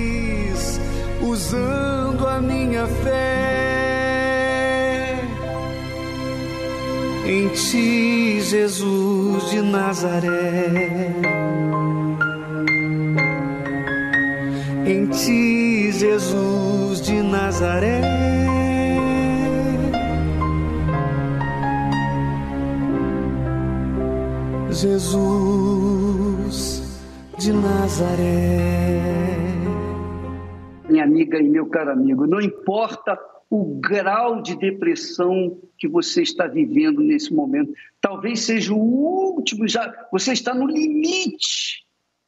[1.21, 3.67] usando a minha fé
[7.25, 11.11] em ti, Jesus de Nazaré.
[14.85, 18.16] Em ti, Jesus de Nazaré.
[24.77, 26.83] Jesus
[27.39, 29.01] de Nazaré.
[30.87, 33.17] Minha amiga e meu caro amigo, não importa
[33.49, 39.91] o grau de depressão que você está vivendo nesse momento, talvez seja o último, já
[40.11, 41.83] você está no limite,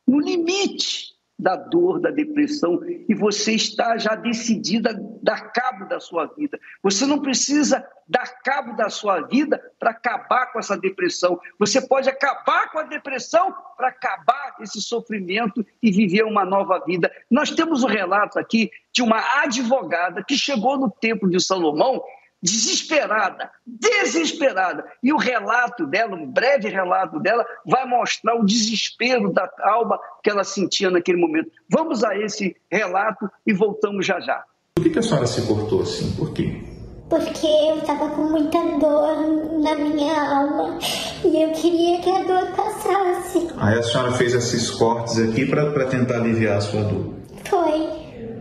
[0.07, 5.97] no limite da dor, da depressão, e você está já decidida a dar cabo da
[5.97, 6.59] sua vida.
[6.83, 11.39] Você não precisa dar cabo da sua vida para acabar com essa depressão.
[11.57, 17.09] Você pode acabar com a depressão para acabar esse sofrimento e viver uma nova vida.
[17.31, 22.03] Nós temos um relato aqui de uma advogada que chegou no templo de Salomão
[22.41, 24.85] desesperada, desesperada.
[25.03, 30.29] E o relato dela, um breve relato dela, vai mostrar o desespero da alma que
[30.29, 31.51] ela sentia naquele momento.
[31.69, 34.43] Vamos a esse relato e voltamos já já.
[34.75, 36.15] Por que, que a senhora se cortou assim?
[36.15, 36.63] Por quê?
[37.09, 40.77] Porque eu estava com muita dor na minha alma
[41.25, 43.47] e eu queria que a dor passasse.
[43.57, 47.15] Aí a senhora fez esses cortes aqui para tentar aliviar a sua dor.
[47.45, 47.89] Foi.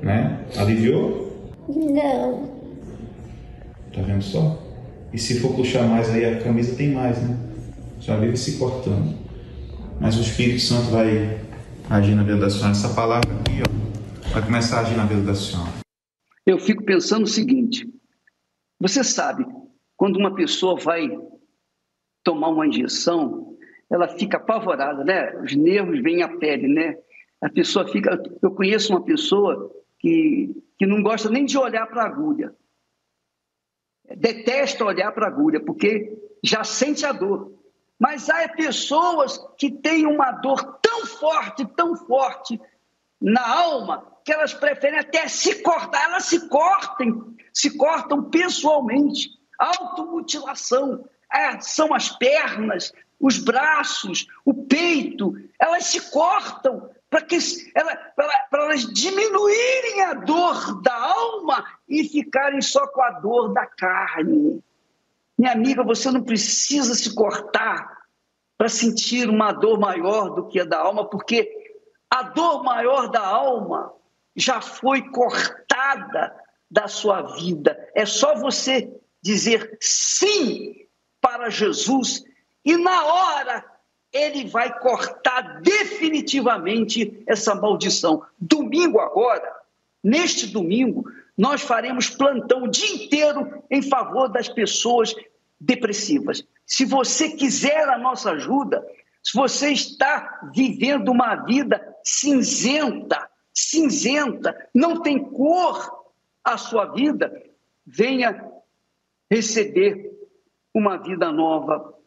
[0.02, 0.46] Né?
[0.58, 1.32] Aliviou?
[1.66, 2.58] Não.
[3.98, 4.56] Tá vendo só?
[5.12, 7.37] E se for puxar mais aí a camisa, tem mais, né?
[7.98, 9.18] Já vive se cortando.
[10.00, 11.40] Mas o Espírito Santo vai
[11.90, 12.70] agir na vida da senhora.
[12.70, 15.72] Essa palavra aqui, ó, vai começar a agir na vida da senhora.
[16.46, 17.92] Eu fico pensando o seguinte:
[18.78, 19.44] você sabe,
[19.96, 21.11] quando uma pessoa vai
[22.22, 23.56] tomar uma injeção,
[23.90, 25.37] ela fica apavorada, né?
[25.42, 26.94] Os nervos vêm à pele, né?
[27.42, 28.16] A pessoa fica.
[28.40, 32.54] Eu conheço uma pessoa que, que não gosta nem de olhar para a agulha
[34.16, 37.53] detesta olhar para a agulha, porque já sente a dor.
[37.99, 42.61] Mas há pessoas que têm uma dor tão forte, tão forte
[43.21, 49.31] na alma, que elas preferem até se cortar, elas se cortem, se cortam pessoalmente.
[49.59, 57.38] Automutilação, é, são as pernas, os braços, o peito, elas se cortam para que
[57.75, 63.66] ela, para elas diminuírem a dor da alma e ficarem só com a dor da
[63.66, 64.62] carne.
[65.38, 67.99] Minha amiga, você não precisa se cortar
[68.59, 71.49] para sentir uma dor maior do que a da alma, porque
[72.11, 73.92] a dor maior da alma
[74.37, 76.35] já foi cortada
[76.71, 77.79] da sua vida.
[77.94, 78.92] É só você
[79.23, 80.87] dizer sim
[81.21, 82.25] para Jesus
[82.64, 83.64] e na hora
[84.12, 88.23] ele vai cortar definitivamente essa maldição.
[88.38, 89.53] Domingo agora,
[90.03, 95.14] neste domingo, nós faremos plantão o dia inteiro em favor das pessoas
[95.61, 96.44] depressivas.
[96.66, 98.85] Se você quiser a nossa ajuda,
[99.23, 106.07] se você está vivendo uma vida cinzenta, cinzenta, não tem cor
[106.42, 107.31] a sua vida,
[107.87, 108.42] venha
[109.31, 110.11] receber
[110.73, 111.97] uma vida nova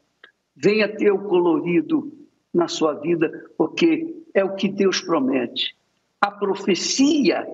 [0.56, 2.12] venha ter o colorido
[2.54, 5.76] na sua vida, porque é o que Deus promete.
[6.20, 7.48] A profecia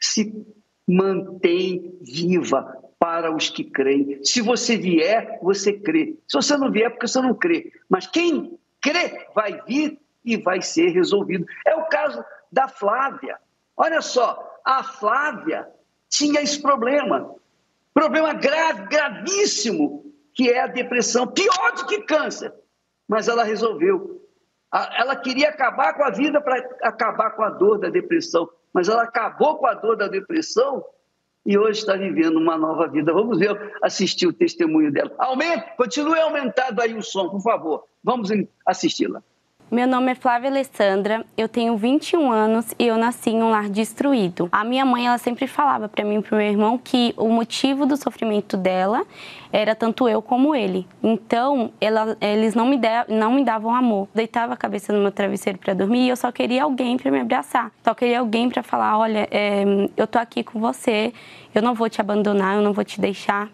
[0.00, 0.44] se
[0.86, 4.24] mantém viva para os que creem.
[4.24, 6.16] Se você vier, você crê.
[6.26, 7.72] Se você não vier, é porque você não crê.
[7.88, 11.46] Mas quem crê vai vir e vai ser resolvido.
[11.66, 13.38] É o caso da Flávia.
[13.76, 15.68] Olha só, a Flávia
[16.08, 17.34] tinha esse problema.
[17.94, 20.07] Problema grave, gravíssimo
[20.38, 22.54] que é a depressão, pior do que câncer.
[23.08, 24.24] Mas ela resolveu.
[24.96, 29.02] Ela queria acabar com a vida para acabar com a dor da depressão, mas ela
[29.02, 30.84] acabou com a dor da depressão
[31.44, 33.12] e hoje está vivendo uma nova vida.
[33.12, 35.10] Vamos ver, assistir o testemunho dela.
[35.18, 37.84] Aumente, continue aumentado aí o som, por favor.
[38.04, 38.30] Vamos
[38.64, 39.20] assisti-la.
[39.70, 43.68] Meu nome é Flávia Alessandra, eu tenho 21 anos e eu nasci em um lar
[43.68, 44.48] destruído.
[44.50, 47.84] A minha mãe, ela sempre falava para mim e pro meu irmão que o motivo
[47.84, 49.04] do sofrimento dela
[49.52, 50.86] era tanto eu como ele.
[51.02, 54.08] Então, ela, eles não me, de, não me davam amor.
[54.14, 57.20] Deitava a cabeça no meu travesseiro para dormir e eu só queria alguém para me
[57.20, 57.70] abraçar.
[57.84, 59.64] Só queria alguém para falar, olha, é,
[59.98, 61.12] eu tô aqui com você,
[61.54, 63.50] eu não vou te abandonar, eu não vou te deixar.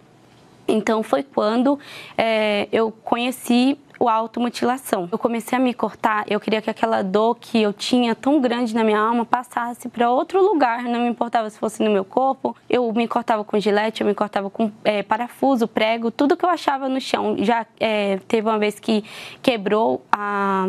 [0.68, 1.78] Então foi quando
[2.16, 5.08] é, eu conheci o automutilação.
[5.10, 8.74] Eu comecei a me cortar, eu queria que aquela dor que eu tinha tão grande
[8.74, 12.56] na minha alma passasse para outro lugar, não me importava se fosse no meu corpo.
[12.68, 16.48] Eu me cortava com gilete, eu me cortava com é, parafuso, prego, tudo que eu
[16.48, 17.36] achava no chão.
[17.38, 19.04] Já é, teve uma vez que
[19.42, 20.66] quebrou a,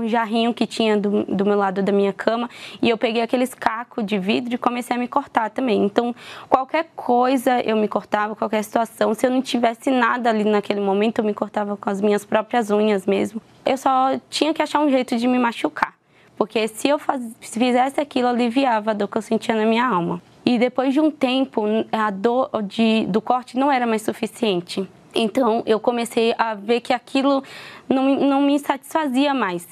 [0.00, 2.48] um jarrinho que tinha do, do meu lado da minha cama
[2.80, 5.84] e eu peguei aqueles cacos de vidro e comecei a me cortar também.
[5.84, 6.14] Então,
[6.48, 9.14] qualquer coisa eu me cortava, qualquer situação.
[9.14, 12.70] Se eu não tivesse nada ali naquele momento, eu me cortava com as minhas próprias
[12.70, 13.40] unhas mesmo.
[13.64, 15.94] Eu só tinha que achar um jeito de me machucar,
[16.36, 19.86] porque se eu faz, se fizesse aquilo, aliviava a dor que eu sentia na minha
[19.86, 20.22] alma.
[20.44, 24.88] E depois de um tempo, a dor de, do corte não era mais suficiente.
[25.14, 27.42] Então eu comecei a ver que aquilo
[27.88, 29.66] não, não me satisfazia mais.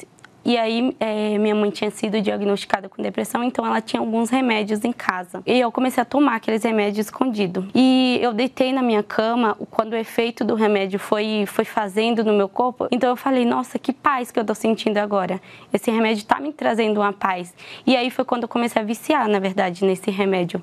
[0.46, 4.84] E aí, é, minha mãe tinha sido diagnosticada com depressão, então ela tinha alguns remédios
[4.84, 5.42] em casa.
[5.44, 7.66] E eu comecei a tomar aqueles remédios escondido.
[7.74, 12.32] E eu deitei na minha cama quando o efeito do remédio foi, foi fazendo no
[12.32, 12.86] meu corpo.
[12.92, 15.42] Então eu falei, nossa, que paz que eu tô sentindo agora.
[15.72, 17.52] Esse remédio tá me trazendo uma paz.
[17.84, 20.62] E aí foi quando eu comecei a viciar, na verdade, nesse remédio.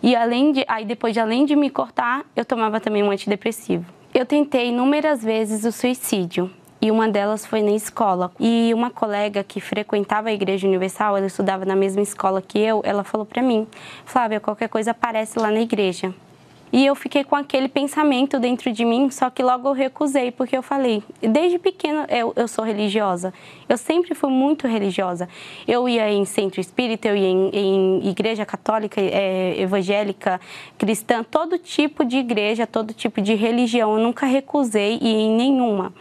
[0.00, 3.84] E além de, aí depois de além de me cortar, eu tomava também um antidepressivo.
[4.14, 6.48] Eu tentei inúmeras vezes o suicídio
[6.84, 8.30] e uma delas foi na escola.
[8.38, 12.82] E uma colega que frequentava a Igreja Universal, ela estudava na mesma escola que eu,
[12.84, 13.66] ela falou para mim:
[14.04, 16.14] Flávia, qualquer coisa aparece lá na igreja.
[16.74, 20.56] E eu fiquei com aquele pensamento dentro de mim, só que logo eu recusei, porque
[20.56, 23.32] eu falei, desde pequena eu, eu sou religiosa.
[23.68, 25.28] Eu sempre fui muito religiosa.
[25.68, 30.40] Eu ia em centro espírita, eu ia em, em igreja católica, é, evangélica,
[30.76, 33.96] cristã, todo tipo de igreja, todo tipo de religião.
[33.96, 35.94] Eu nunca recusei e em nenhuma.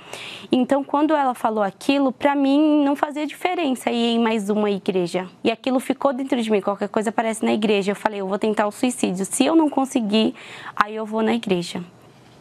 [0.56, 5.28] Então, quando ela falou aquilo, para mim não fazia diferença ir em mais uma igreja.
[5.44, 7.92] E aquilo ficou dentro de mim, qualquer coisa aparece na igreja.
[7.92, 9.26] Eu falei, eu vou tentar o suicídio.
[9.26, 10.36] Se eu não conseguir,
[10.76, 11.84] aí eu vou na igreja.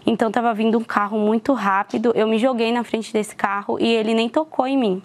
[0.04, 3.86] Então estava vindo um carro muito rápido, eu me joguei na frente desse carro e
[3.86, 5.02] ele nem tocou em mim.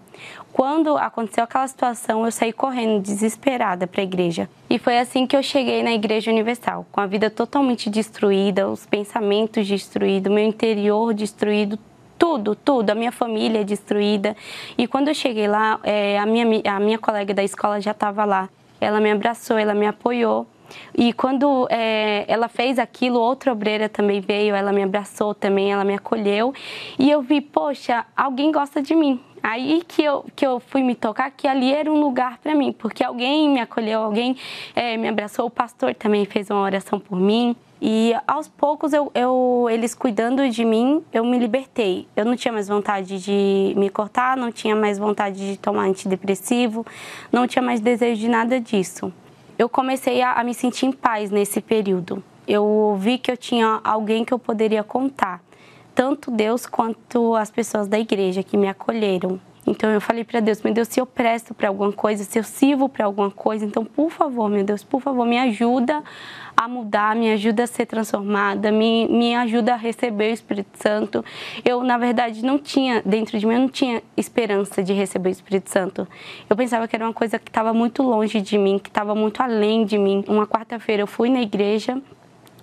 [0.52, 4.50] Quando aconteceu aquela situação, eu saí correndo desesperada para a igreja.
[4.68, 8.84] E foi assim que eu cheguei na Igreja Universal, com a vida totalmente destruída, os
[8.84, 11.78] pensamentos destruídos, meu interior destruído,
[12.18, 14.36] tudo, tudo, a minha família destruída.
[14.76, 18.26] E quando eu cheguei lá, é, a, minha, a minha colega da escola já estava
[18.26, 18.50] lá.
[18.82, 20.48] Ela me abraçou, ela me apoiou.
[20.96, 25.84] E quando é, ela fez aquilo, outra obreira também veio, ela me abraçou também, ela
[25.84, 26.54] me acolheu.
[26.98, 29.20] E eu vi, poxa, alguém gosta de mim.
[29.42, 32.74] Aí que eu, que eu fui me tocar que ali era um lugar para mim,
[32.74, 34.36] porque alguém me acolheu, alguém
[34.76, 37.56] é, me abraçou, o pastor também fez uma oração por mim.
[37.80, 42.08] E aos poucos, eu, eu, eles cuidando de mim, eu me libertei.
[42.16, 46.86] Eu não tinha mais vontade de me cortar, não tinha mais vontade de tomar antidepressivo,
[47.32, 49.14] não tinha mais desejo de nada disso.
[49.58, 52.24] Eu comecei a, a me sentir em paz nesse período.
[52.48, 55.42] Eu vi que eu tinha alguém que eu poderia contar,
[55.96, 59.40] tanto Deus quanto as pessoas da igreja que me acolheram.
[59.68, 62.44] Então eu falei para Deus, meu Deus, se eu presto para alguma coisa, se eu
[62.44, 66.02] sirvo para alguma coisa, então por favor, meu Deus, por favor, me ajuda
[66.56, 71.24] a mudar, me ajuda a ser transformada, me, me ajuda a receber o Espírito Santo.
[71.66, 75.32] Eu, na verdade, não tinha, dentro de mim, eu não tinha esperança de receber o
[75.32, 76.08] Espírito Santo.
[76.50, 79.44] Eu pensava que era uma coisa que estava muito longe de mim, que estava muito
[79.44, 80.24] além de mim.
[80.28, 82.02] Uma quarta-feira eu fui na igreja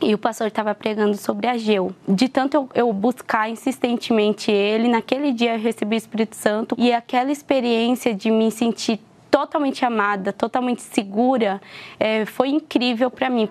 [0.04, 1.94] e o pastor estava pregando sobre Ageu.
[2.06, 6.92] De tanto eu, eu, buscar insistentemente ele, naquele dia eu recebi o Espírito Santo e
[6.92, 9.00] aquela experiência de me sentir
[9.30, 11.60] totalmente amada, totalmente segura,
[11.98, 13.48] é, foi incrível para mim.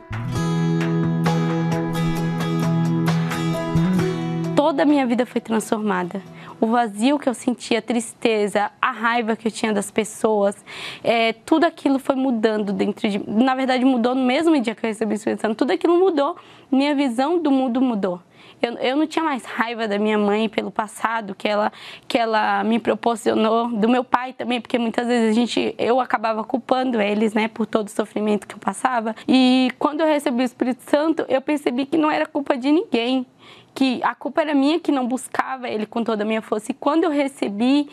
[4.56, 6.22] Toda a minha vida foi transformada.
[6.64, 10.56] O vazio que eu sentia, a tristeza, a raiva que eu tinha das pessoas,
[11.04, 14.88] é, tudo aquilo foi mudando dentro de Na verdade, mudou no mesmo dia que eu
[14.88, 15.56] recebi o Espírito Santo.
[15.56, 16.38] Tudo aquilo mudou.
[16.72, 18.22] Minha visão do mundo mudou.
[18.62, 21.70] Eu, eu não tinha mais raiva da minha mãe pelo passado que ela,
[22.08, 26.46] que ela me proporcionou, do meu pai também, porque muitas vezes a gente, eu acabava
[26.46, 29.14] culpando eles, né, por todo o sofrimento que eu passava.
[29.28, 33.26] E quando eu recebi o Espírito Santo, eu percebi que não era culpa de ninguém,
[33.74, 36.72] que a culpa era minha que não buscava ele com toda a minha força.
[36.72, 37.90] E quando eu recebi,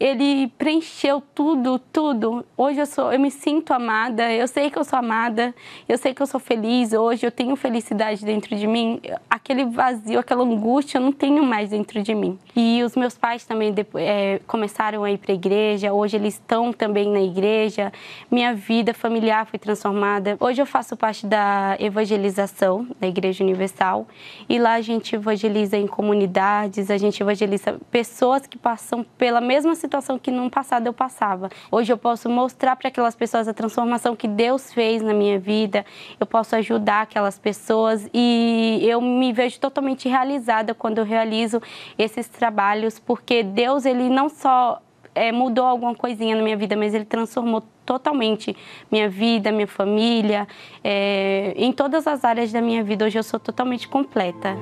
[0.00, 2.42] ele preencheu tudo, tudo.
[2.56, 5.54] Hoje eu sou, eu me sinto amada, eu sei que eu sou amada,
[5.86, 8.98] eu sei que eu sou feliz hoje, eu tenho felicidade dentro de mim.
[9.28, 12.38] aquele vazio, aquela angústia, eu não tenho mais dentro de mim.
[12.56, 16.72] E os meus pais também é, começaram a ir para a igreja, hoje eles estão
[16.72, 17.92] também na igreja,
[18.30, 20.34] minha vida familiar foi transformada.
[20.40, 24.08] Hoje eu faço parte da evangelização da Igreja Universal
[24.48, 29.74] e lá a gente evangeliza em comunidades, a gente evangeliza pessoas que passam pela mesma
[29.74, 29.89] situação
[30.22, 31.50] que no passado eu passava.
[31.70, 35.84] Hoje eu posso mostrar para aquelas pessoas a transformação que Deus fez na minha vida,
[36.18, 41.60] eu posso ajudar aquelas pessoas e eu me vejo totalmente realizada quando eu realizo
[41.98, 44.80] esses trabalhos, porque Deus ele não só
[45.14, 48.56] é, mudou alguma coisinha na minha vida, mas ele transformou totalmente
[48.90, 50.46] minha vida, minha família,
[50.84, 53.04] é, em todas as áreas da minha vida.
[53.04, 54.56] Hoje eu sou totalmente completa.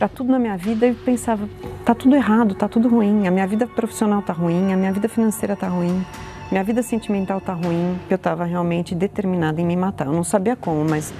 [0.00, 1.46] Para tudo na minha vida eu pensava,
[1.84, 3.28] tá tudo errado, tá tudo ruim.
[3.28, 6.02] A minha vida profissional tá ruim, a minha vida financeira tá ruim.
[6.50, 10.06] Minha vida sentimental tá ruim, eu estava realmente determinada em me matar.
[10.06, 11.12] Eu não sabia como, mas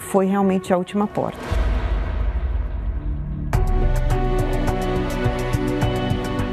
[0.00, 1.38] foi realmente a última porta.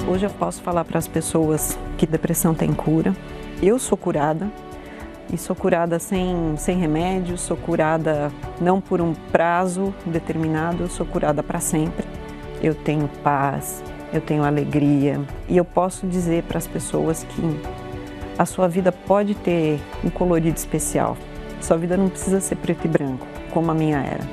[0.05, 3.15] Hoje eu posso falar para as pessoas que depressão tem cura.
[3.63, 4.51] Eu sou curada
[5.31, 8.29] e sou curada sem, sem remédio, sou curada
[8.59, 12.05] não por um prazo determinado, eu sou curada para sempre.
[12.61, 17.41] Eu tenho paz, eu tenho alegria e eu posso dizer para as pessoas que
[18.37, 21.17] a sua vida pode ter um colorido especial.
[21.61, 24.23] Sua vida não precisa ser preto e branco, como a minha era.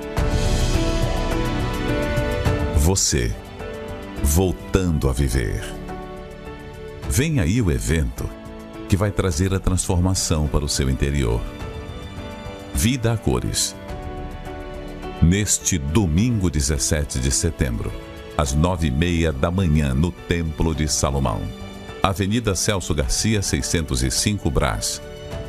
[2.76, 3.34] Você
[4.22, 5.62] voltando a viver.
[7.08, 8.28] Vem aí o evento
[8.88, 11.40] que vai trazer a transformação para o seu interior.
[12.74, 13.74] Vida a cores.
[15.22, 17.90] Neste domingo 17 de setembro,
[18.36, 21.40] às nove e meia da manhã, no Templo de Salomão.
[22.02, 25.00] Avenida Celso Garcia, 605 Brás.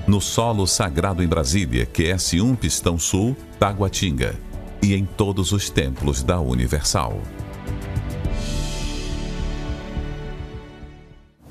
[0.08, 4.36] No solo sagrado em Brasília, QS1 Pistão Sul, Taguatinga.
[4.82, 7.20] E em todos os templos da Universal.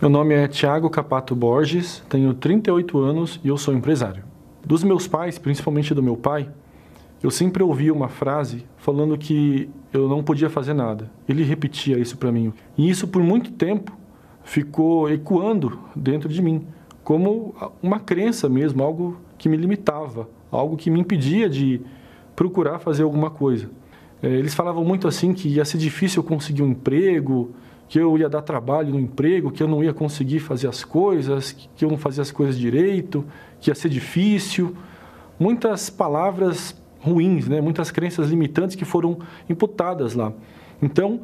[0.00, 4.24] Meu nome é Tiago Capato Borges, tenho 38 anos e eu sou empresário.
[4.64, 6.48] Dos meus pais, principalmente do meu pai,
[7.22, 11.10] eu sempre ouvia uma frase falando que eu não podia fazer nada.
[11.28, 12.52] Ele repetia isso para mim.
[12.76, 13.96] E isso por muito tempo
[14.44, 16.66] ficou ecoando dentro de mim,
[17.02, 21.80] como uma crença mesmo, algo que me limitava, algo que me impedia de
[22.34, 23.68] procurar fazer alguma coisa.
[24.22, 27.50] É, eles falavam muito assim que ia ser difícil conseguir um emprego,
[27.88, 31.52] que eu ia dar trabalho no emprego, que eu não ia conseguir fazer as coisas,
[31.52, 33.24] que eu não fazia as coisas direito,
[33.60, 34.76] que ia ser difícil.
[35.38, 36.74] Muitas palavras
[37.06, 37.60] ruins, né?
[37.60, 40.32] muitas crenças limitantes que foram imputadas lá.
[40.82, 41.20] Então,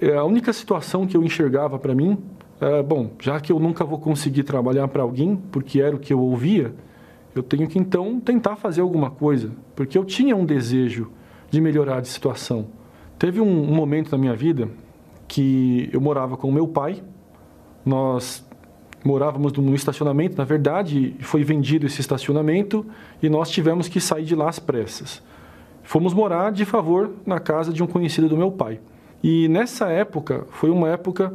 [0.00, 2.18] é, a única situação que eu enxergava para mim
[2.60, 6.12] era, bom, já que eu nunca vou conseguir trabalhar para alguém, porque era o que
[6.12, 6.74] eu ouvia,
[7.34, 11.10] eu tenho que então tentar fazer alguma coisa, porque eu tinha um desejo
[11.50, 12.66] de melhorar de situação.
[13.18, 14.68] Teve um, um momento na minha vida
[15.28, 17.02] que eu morava com meu pai,
[17.84, 18.47] nós
[19.04, 22.84] morávamos no estacionamento, na verdade, foi vendido esse estacionamento
[23.22, 25.22] e nós tivemos que sair de lá às pressas.
[25.82, 28.80] Fomos morar de favor na casa de um conhecido do meu pai.
[29.22, 31.32] E nessa época, foi uma época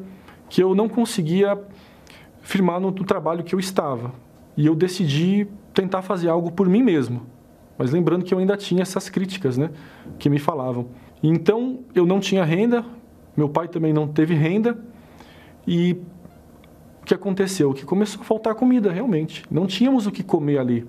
[0.50, 1.60] que eu não conseguia
[2.42, 4.12] firmar no, no trabalho que eu estava.
[4.56, 7.26] E eu decidi tentar fazer algo por mim mesmo.
[7.78, 9.72] Mas lembrando que eu ainda tinha essas críticas, né,
[10.20, 10.88] que me falavam.
[11.24, 12.86] Então, eu não tinha renda,
[13.36, 14.78] meu pai também não teve renda
[15.68, 15.98] e
[17.06, 17.74] que aconteceu?
[17.74, 19.44] Que começou a faltar comida, realmente.
[19.50, 20.86] Não tínhamos o que comer ali.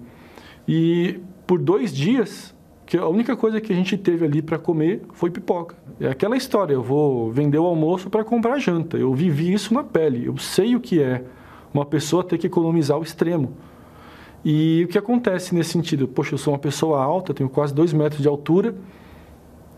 [0.66, 2.54] E por dois dias,
[2.86, 5.76] que a única coisa que a gente teve ali para comer foi pipoca.
[6.00, 8.96] É aquela história, eu vou vender o almoço para comprar janta.
[8.96, 10.26] Eu vivi isso na pele.
[10.26, 11.24] Eu sei o que é
[11.72, 13.52] uma pessoa ter que economizar ao extremo.
[14.44, 16.06] E o que acontece nesse sentido?
[16.06, 18.74] Poxa, eu sou uma pessoa alta, tenho quase dois metros de altura,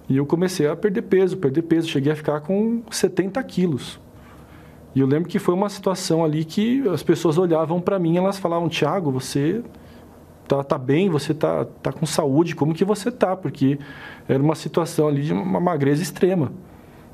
[0.09, 1.89] e eu comecei a perder peso, perder peso.
[1.89, 4.01] Cheguei a ficar com 70 quilos.
[4.97, 8.38] E eu lembro que foi uma situação ali que as pessoas olhavam para mim elas
[8.38, 9.62] falavam: Tiago, você
[10.49, 13.36] tá, tá bem, você tá, tá com saúde, como que você tá?
[13.36, 13.78] Porque
[14.26, 16.51] era uma situação ali de uma magreza extrema.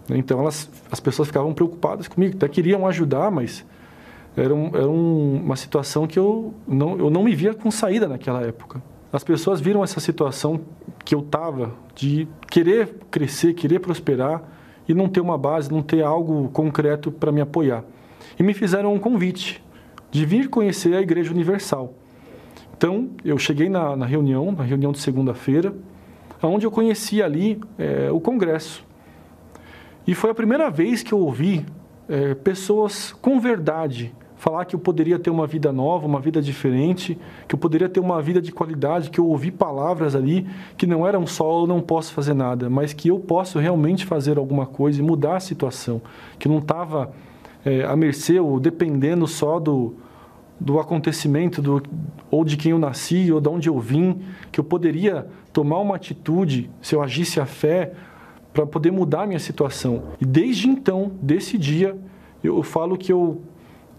[0.09, 3.67] Então elas, as pessoas ficavam preocupadas comigo, até queriam ajudar, mas
[4.37, 8.07] era, um, era um, uma situação que eu não, eu não me via com saída
[8.07, 8.81] naquela época.
[9.13, 10.61] As pessoas viram essa situação
[11.05, 14.41] que eu estava de querer crescer, querer prosperar
[14.89, 17.85] e não ter uma base, não ter algo concreto para me apoiar.
[18.39, 19.63] E me fizeram um convite
[20.11, 21.95] de vir conhecer a Igreja Universal.
[22.77, 25.75] Então, eu cheguei na, na reunião, na reunião de segunda-feira,
[26.43, 28.85] onde eu conheci ali é, o Congresso.
[30.07, 31.65] E foi a primeira vez que eu ouvi
[32.09, 34.13] é, pessoas com verdade
[34.43, 37.17] falar que eu poderia ter uma vida nova, uma vida diferente,
[37.47, 41.07] que eu poderia ter uma vida de qualidade, que eu ouvi palavras ali que não
[41.07, 45.01] eram só eu não posso fazer nada, mas que eu posso realmente fazer alguma coisa
[45.01, 46.03] e mudar a situação,
[46.41, 47.13] que não estava
[47.65, 49.95] é, à mercê ou dependendo só do,
[50.59, 51.81] do acontecimento, do,
[52.29, 55.95] ou de quem eu nasci, ou de onde eu vim, que eu poderia tomar uma
[55.95, 57.93] atitude, se eu agisse a fé,
[58.53, 60.03] para poder mudar a minha situação.
[60.21, 61.97] E desde então, desse dia,
[62.43, 63.41] eu falo que eu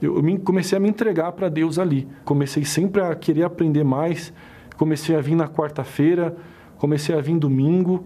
[0.03, 2.07] eu comecei a me entregar para Deus ali.
[2.25, 4.33] Comecei sempre a querer aprender mais.
[4.77, 6.35] Comecei a vir na quarta-feira,
[6.77, 8.03] comecei a vir domingo.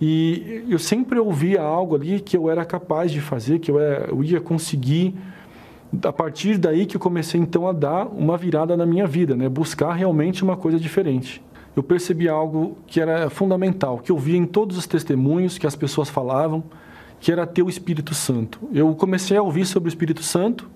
[0.00, 4.06] E eu sempre ouvia algo ali que eu era capaz de fazer, que eu, era,
[4.08, 5.14] eu ia conseguir.
[6.02, 9.48] A partir daí que eu comecei então a dar uma virada na minha vida, né?
[9.48, 11.42] buscar realmente uma coisa diferente.
[11.74, 15.76] Eu percebi algo que era fundamental, que eu via em todos os testemunhos que as
[15.76, 16.64] pessoas falavam,
[17.20, 18.58] que era ter o Espírito Santo.
[18.72, 20.68] Eu comecei a ouvir sobre o Espírito Santo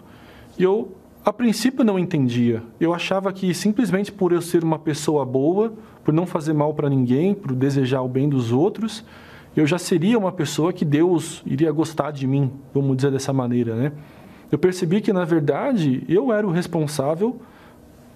[0.60, 0.92] e eu,
[1.24, 2.62] a princípio, não entendia.
[2.78, 5.72] Eu achava que simplesmente por eu ser uma pessoa boa,
[6.04, 9.02] por não fazer mal para ninguém, por desejar o bem dos outros,
[9.56, 13.74] eu já seria uma pessoa que Deus iria gostar de mim, vamos dizer dessa maneira,
[13.74, 13.92] né?
[14.52, 17.40] Eu percebi que, na verdade, eu era o responsável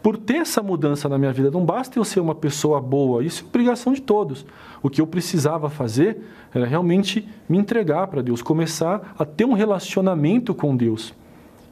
[0.03, 1.51] por ter essa mudança na minha vida.
[1.51, 4.45] Não basta eu ser uma pessoa boa, isso é obrigação de todos.
[4.83, 6.19] O que eu precisava fazer
[6.53, 11.15] era realmente me entregar para Deus, começar a ter um relacionamento com Deus.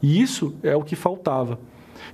[0.03, 1.57] E isso é o que faltava.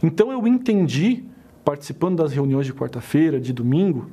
[0.02, 1.24] Então eu entendi,
[1.66, 4.12] participando das reuniões de quarta-feira, de domingo,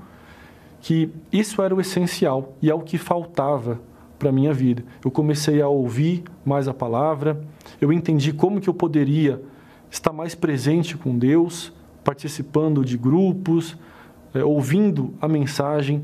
[0.80, 3.78] que isso era o essencial e é o que faltava
[4.18, 4.82] para a minha vida.
[5.04, 7.38] Eu comecei a ouvir mais a palavra,
[7.78, 9.42] eu entendi como que eu poderia
[9.90, 11.70] estar mais presente com Deus,
[12.02, 13.76] participando de grupos,
[14.32, 16.02] é, ouvindo a mensagem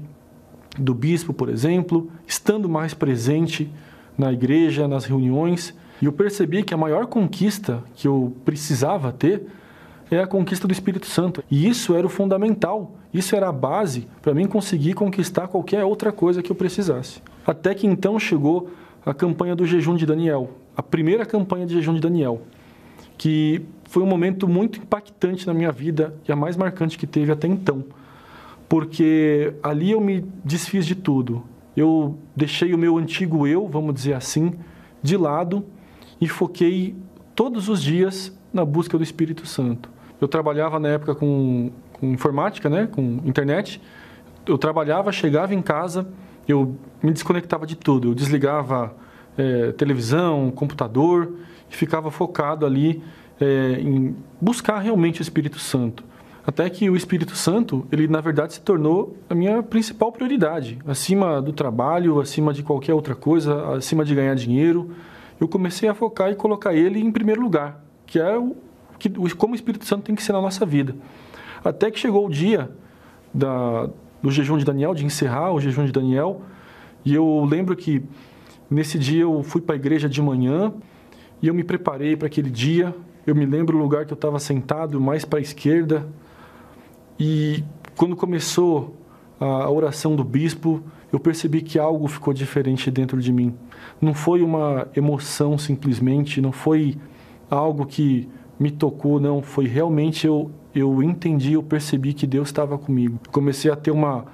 [0.79, 3.71] do bispo, por exemplo, estando mais presente
[4.17, 9.47] na igreja, nas reuniões e eu percebi que a maior conquista que eu precisava ter
[10.11, 11.45] é a conquista do Espírito Santo.
[11.49, 16.11] E isso era o fundamental, isso era a base para mim conseguir conquistar qualquer outra
[16.11, 17.23] coisa que eu precisasse.
[17.47, 18.69] Até que então chegou
[19.07, 22.43] a campanha do jejum de Daniel, a primeira campanha de jejum de Daniel,
[23.17, 27.31] que foi um momento muito impactante na minha vida e a mais marcante que teve
[27.31, 27.85] até então.
[28.69, 31.45] Porque ali eu me desfiz de tudo.
[31.77, 34.55] Eu deixei o meu antigo eu, vamos dizer assim,
[35.01, 35.65] de lado
[36.23, 36.95] e foquei
[37.35, 39.91] todos os dias na busca do Espírito Santo.
[40.21, 43.83] Eu trabalhava na época com, com informática, né, com internet.
[44.47, 46.07] Eu trabalhava, chegava em casa,
[46.47, 48.11] eu me desconectava de tudo.
[48.11, 48.95] Eu desligava
[49.37, 51.35] é, televisão, computador
[51.69, 53.03] e ficava focado ali
[53.41, 56.05] é, em buscar realmente o Espírito Santo.
[56.47, 61.43] Até que o Espírito Santo, ele na verdade se tornou a minha principal prioridade, acima
[61.43, 64.93] do trabalho, acima de qualquer outra coisa, acima de ganhar dinheiro,
[65.43, 68.55] eu comecei a focar e colocar ele em primeiro lugar, que é o,
[68.97, 70.95] que, como o Espírito Santo tem que ser na nossa vida.
[71.65, 72.71] Até que chegou o dia
[73.35, 73.91] da,
[74.23, 76.43] do jejum de Daniel, de encerrar o jejum de Daniel,
[77.05, 78.05] e eu lembro que
[78.71, 80.73] nesse dia eu fui para a igreja de manhã
[81.43, 82.95] e eu me preparei para aquele dia.
[83.27, 86.07] Eu me lembro o lugar que eu estava sentado, mais para a esquerda,
[87.19, 87.65] e
[87.97, 88.97] quando começou
[89.41, 90.81] a oração do bispo,
[91.13, 93.57] eu percebi que algo ficou diferente dentro de mim
[94.03, 96.99] não foi uma emoção simplesmente, não foi
[97.49, 98.29] algo que
[98.59, 103.21] me tocou, não, foi realmente eu eu entendi, eu percebi que Deus estava comigo.
[103.31, 104.25] Comecei a ter uma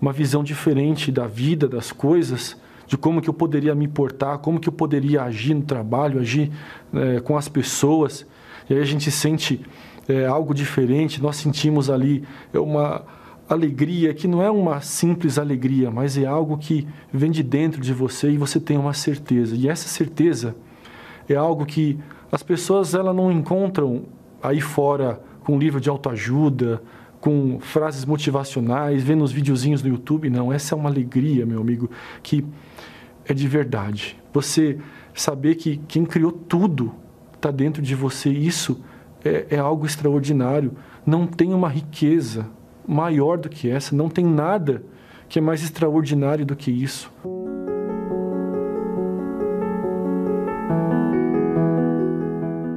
[0.00, 2.56] uma visão diferente da vida, das coisas,
[2.86, 6.50] de como que eu poderia me portar, como que eu poderia agir no trabalho, agir
[6.94, 8.24] é, com as pessoas.
[8.70, 9.60] E aí a gente sente
[10.08, 11.20] é, algo diferente.
[11.20, 12.24] Nós sentimos ali
[12.54, 13.02] uma
[13.48, 17.92] alegria que não é uma simples alegria, mas é algo que vem de dentro de
[17.94, 19.56] você e você tem uma certeza.
[19.56, 20.54] E essa certeza
[21.28, 21.98] é algo que
[22.30, 24.04] as pessoas ela não encontram
[24.42, 26.82] aí fora com livro de autoajuda,
[27.20, 30.52] com frases motivacionais, vendo os videozinhos do YouTube, não.
[30.52, 31.90] Essa é uma alegria, meu amigo,
[32.22, 32.44] que
[33.24, 34.16] é de verdade.
[34.32, 34.78] Você
[35.14, 36.94] saber que quem criou tudo
[37.34, 38.80] está dentro de você, isso
[39.24, 40.72] é, é algo extraordinário.
[41.04, 42.46] Não tem uma riqueza,
[42.88, 44.82] maior do que essa, não tem nada
[45.28, 47.12] que é mais extraordinário do que isso.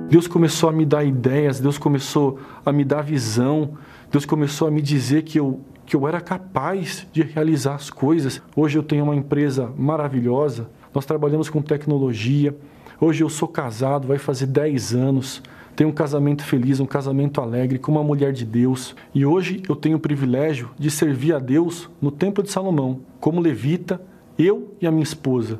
[0.09, 3.77] Deus começou a me dar ideias, Deus começou a me dar visão,
[4.11, 8.41] Deus começou a me dizer que eu, que eu era capaz de realizar as coisas.
[8.53, 12.53] Hoje eu tenho uma empresa maravilhosa, nós trabalhamos com tecnologia.
[12.99, 15.41] Hoje eu sou casado, vai fazer 10 anos
[15.75, 18.95] tenho um casamento feliz, um casamento alegre com uma mulher de Deus.
[19.13, 23.39] E hoje eu tenho o privilégio de servir a Deus no Templo de Salomão, como
[23.39, 24.01] levita,
[24.37, 25.59] eu e a minha esposa.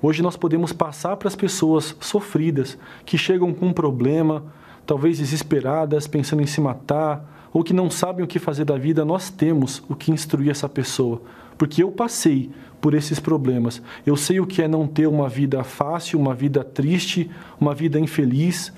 [0.00, 4.44] Hoje nós podemos passar para as pessoas sofridas que chegam com um problema,
[4.84, 9.04] talvez desesperadas, pensando em se matar, ou que não sabem o que fazer da vida,
[9.04, 11.20] nós temos o que instruir essa pessoa.
[11.56, 12.50] Porque eu passei
[12.80, 13.80] por esses problemas.
[14.04, 17.30] Eu sei o que é não ter uma vida fácil, uma vida triste,
[17.60, 18.72] uma vida infeliz,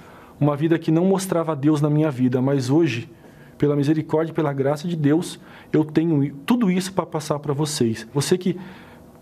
[0.45, 3.11] uma vida que não mostrava Deus na minha vida, mas hoje,
[3.57, 5.40] pela misericórdia e pela graça de Deus,
[5.72, 8.07] eu tenho tudo isso para passar para vocês.
[8.12, 8.59] Você que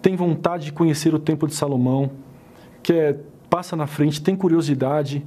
[0.00, 2.10] tem vontade de conhecer o Templo de Salomão,
[2.82, 5.24] quer passa na frente, tem curiosidade,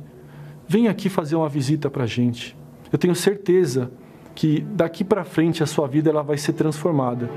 [0.67, 2.57] vem aqui fazer uma visita para a gente.
[2.91, 3.91] Eu tenho certeza
[4.33, 7.29] que daqui para frente a sua vida ela vai ser transformada.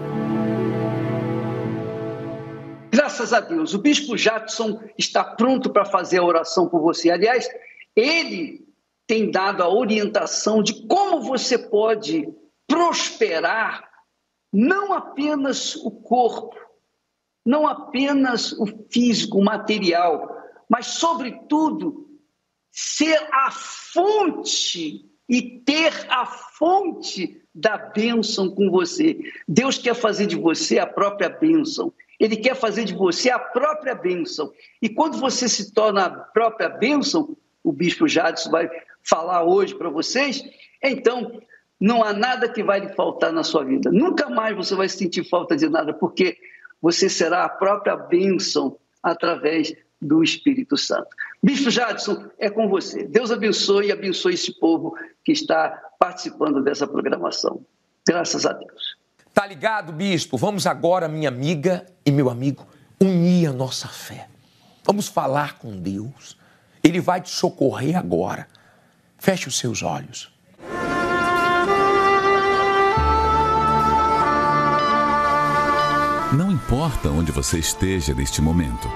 [2.91, 7.11] Graças a Deus, o Bispo Jadson está pronto para fazer a oração por você.
[7.11, 7.49] Aliás,
[7.99, 8.65] ele
[9.07, 12.29] tem dado a orientação de como você pode
[12.67, 13.89] prosperar
[14.53, 16.57] não apenas o corpo,
[17.45, 20.29] não apenas o físico, o material,
[20.69, 22.09] mas, sobretudo,
[22.71, 29.19] ser a fonte e ter a fonte da bênção com você.
[29.47, 31.93] Deus quer fazer de você a própria bênção.
[32.21, 34.53] Ele quer fazer de você a própria bênção.
[34.81, 37.37] E quando você se torna a própria bênção,
[37.69, 38.71] o bispo Jadson vai
[39.03, 40.43] falar hoje para vocês,
[40.83, 41.39] então
[41.79, 43.91] não há nada que vai lhe faltar na sua vida.
[43.93, 46.39] Nunca mais você vai sentir falta de nada, porque
[46.81, 51.09] você será a própria bênção através do Espírito Santo.
[51.43, 53.05] Bispo Jadson, é com você.
[53.07, 57.61] Deus abençoe e abençoe esse povo que está participando dessa programação.
[58.07, 58.97] Graças a Deus.
[59.35, 60.39] Tá ligado, bispo?
[60.39, 62.67] Vamos agora, minha amiga e meu amigo,
[62.99, 64.27] unir a nossa fé.
[64.85, 66.39] Vamos falar com Deus.
[66.83, 68.47] Ele vai te socorrer agora.
[69.19, 70.33] Feche os seus olhos.
[76.33, 78.89] Não importa onde você esteja neste momento.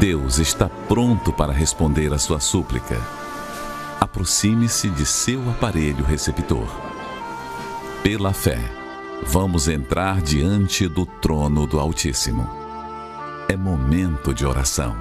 [0.00, 3.00] Deus está pronto para responder a sua súplica.
[4.00, 6.66] Aproxime-se de seu aparelho receptor.
[8.02, 8.58] Pela fé,
[9.26, 12.65] vamos entrar diante do trono do Altíssimo.
[13.48, 14.96] É momento de oração.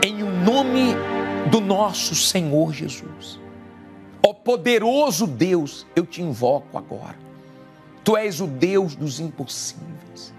[0.00, 0.94] Em nome
[1.50, 3.40] do nosso Senhor Jesus,
[4.24, 7.18] ó poderoso Deus, eu te invoco agora.
[8.04, 10.32] Tu és o Deus dos impossíveis.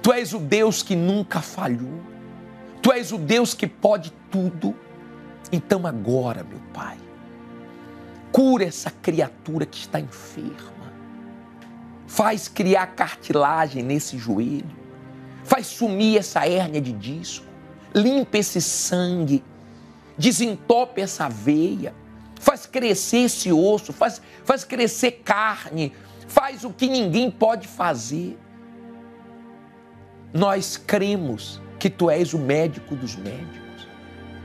[0.00, 2.00] Tu és o Deus que nunca falhou.
[2.80, 4.72] Tu és o Deus que pode tudo.
[5.50, 6.96] Então agora, meu Pai,
[8.30, 10.76] cura essa criatura que está enferma.
[12.06, 14.76] Faz criar cartilagem nesse joelho.
[15.44, 17.46] Faz sumir essa hérnia de disco.
[17.94, 19.42] Limpa esse sangue.
[20.16, 21.94] Desentope essa veia.
[22.40, 23.92] Faz crescer esse osso.
[23.92, 25.92] Faz, faz crescer carne.
[26.26, 28.38] Faz o que ninguém pode fazer
[30.36, 33.88] nós cremos que tu és o médico dos médicos.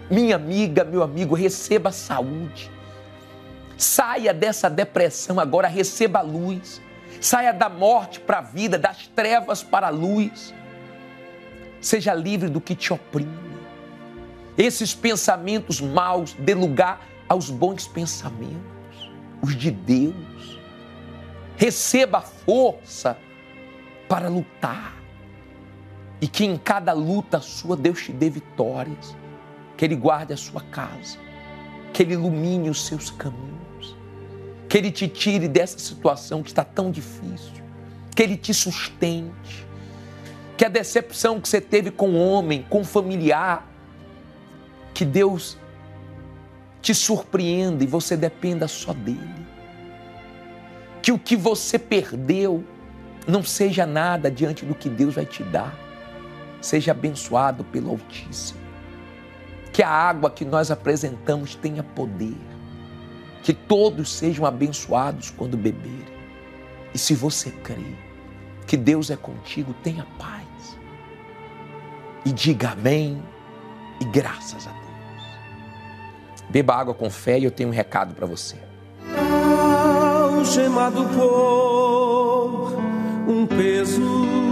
[0.10, 2.72] Minha amiga, meu amigo, receba saúde.
[3.78, 6.82] Saia dessa depressão agora, receba a luz.
[7.22, 10.52] Saia da morte para a vida, das trevas para a luz.
[11.80, 13.32] Seja livre do que te oprime.
[14.58, 17.00] Esses pensamentos maus dê lugar
[17.30, 20.60] aos bons pensamentos, os de Deus.
[21.56, 23.16] Receba a força
[24.10, 24.96] para lutar
[26.20, 29.16] e que em cada luta sua Deus te dê vitórias,
[29.78, 31.20] que Ele guarde a sua casa,
[31.94, 33.61] que Ele ilumine os seus caminhos,
[34.72, 37.62] que Ele te tire dessa situação que está tão difícil,
[38.16, 39.68] que Ele te sustente,
[40.56, 43.68] que a decepção que você teve com o homem, com o familiar,
[44.94, 45.58] que Deus
[46.82, 49.46] te surpreenda e você dependa só dele.
[51.02, 52.64] Que o que você perdeu
[53.28, 55.78] não seja nada diante do que Deus vai te dar
[56.62, 58.62] seja abençoado pelo Altíssimo.
[59.74, 62.51] Que a água que nós apresentamos tenha poder.
[63.44, 66.12] Que todos sejam abençoados quando beberem.
[66.94, 67.96] E se você crê
[68.68, 70.78] que Deus é contigo, tenha paz.
[72.26, 73.22] E diga amém
[74.00, 74.82] e graças a Deus.
[76.50, 78.58] Beba água com fé e eu tenho um recado para você.
[80.38, 82.78] Algemado por
[83.28, 84.51] um peso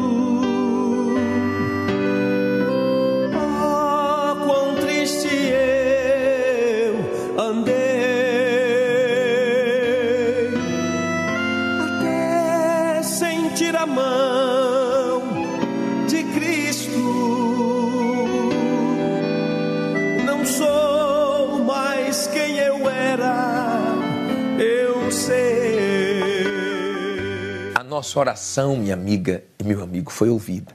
[28.00, 30.74] nossa oração, minha amiga e meu amigo, foi ouvida.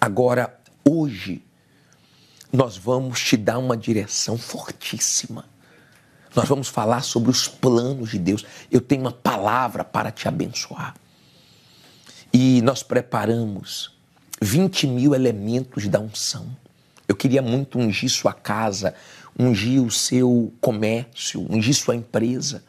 [0.00, 1.44] Agora, hoje
[2.50, 5.44] nós vamos te dar uma direção fortíssima.
[6.34, 8.46] Nós vamos falar sobre os planos de Deus.
[8.70, 10.94] Eu tenho uma palavra para te abençoar.
[12.32, 13.94] E nós preparamos
[14.40, 16.46] 20 mil elementos da unção.
[17.06, 18.94] Eu queria muito ungir sua casa,
[19.38, 22.64] ungir o seu comércio, ungir sua empresa.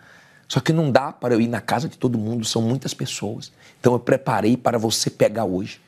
[0.52, 3.54] Só que não dá para eu ir na casa de todo mundo, são muitas pessoas.
[3.80, 5.80] Então eu preparei para você pegar hoje.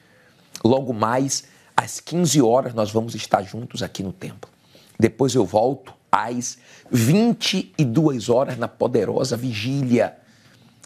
[0.63, 1.43] Logo mais,
[1.75, 4.49] às 15 horas, nós vamos estar juntos aqui no templo.
[4.97, 6.57] Depois eu volto às
[6.89, 10.17] 22 horas na poderosa vigília.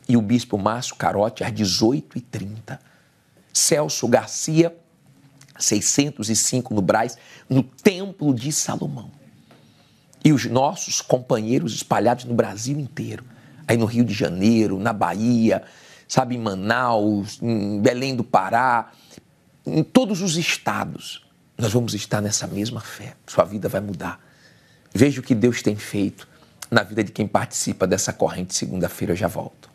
[0.10, 2.80] E o bispo Márcio Carote às 18h30.
[3.54, 4.76] Celso Garcia,
[5.60, 7.16] 605 no Braz,
[7.48, 9.12] no Templo de Salomão.
[10.26, 13.37] E os nossos companheiros espalhados no Brasil inteiro.
[13.68, 15.64] Aí no Rio de Janeiro, na Bahia,
[16.08, 18.92] sabe, em Manaus, em Belém do Pará,
[19.66, 21.26] em todos os estados.
[21.58, 23.16] Nós vamos estar nessa mesma fé.
[23.26, 24.24] Sua vida vai mudar.
[24.94, 26.28] Veja o que Deus tem feito
[26.72, 28.54] na vida de quem participa dessa corrente.
[28.54, 29.70] Segunda-feira eu já volto.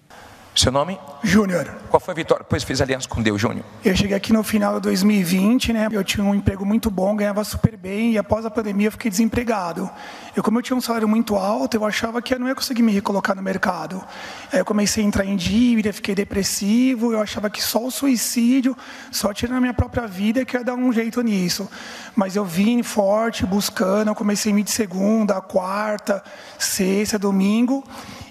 [0.62, 0.96] Seu nome?
[1.24, 1.68] Júnior.
[1.90, 2.44] Qual foi a vitória?
[2.44, 3.64] Depois fez aliança com Deus, Júnior.
[3.84, 5.88] Eu cheguei aqui no final de 2020, né?
[5.90, 9.10] Eu tinha um emprego muito bom, ganhava super bem e após a pandemia eu fiquei
[9.10, 9.90] desempregado.
[10.36, 12.82] Eu, como eu tinha um salário muito alto, eu achava que eu não ia conseguir
[12.82, 14.04] me recolocar no mercado.
[14.52, 18.76] Aí eu comecei a entrar em dívida, fiquei depressivo, eu achava que só o suicídio,
[19.10, 21.68] só tirando a minha própria vida que ia dar um jeito nisso.
[22.14, 26.22] Mas eu vim forte, buscando, eu comecei a ir de segunda, quarta,
[26.56, 27.82] sexta, domingo.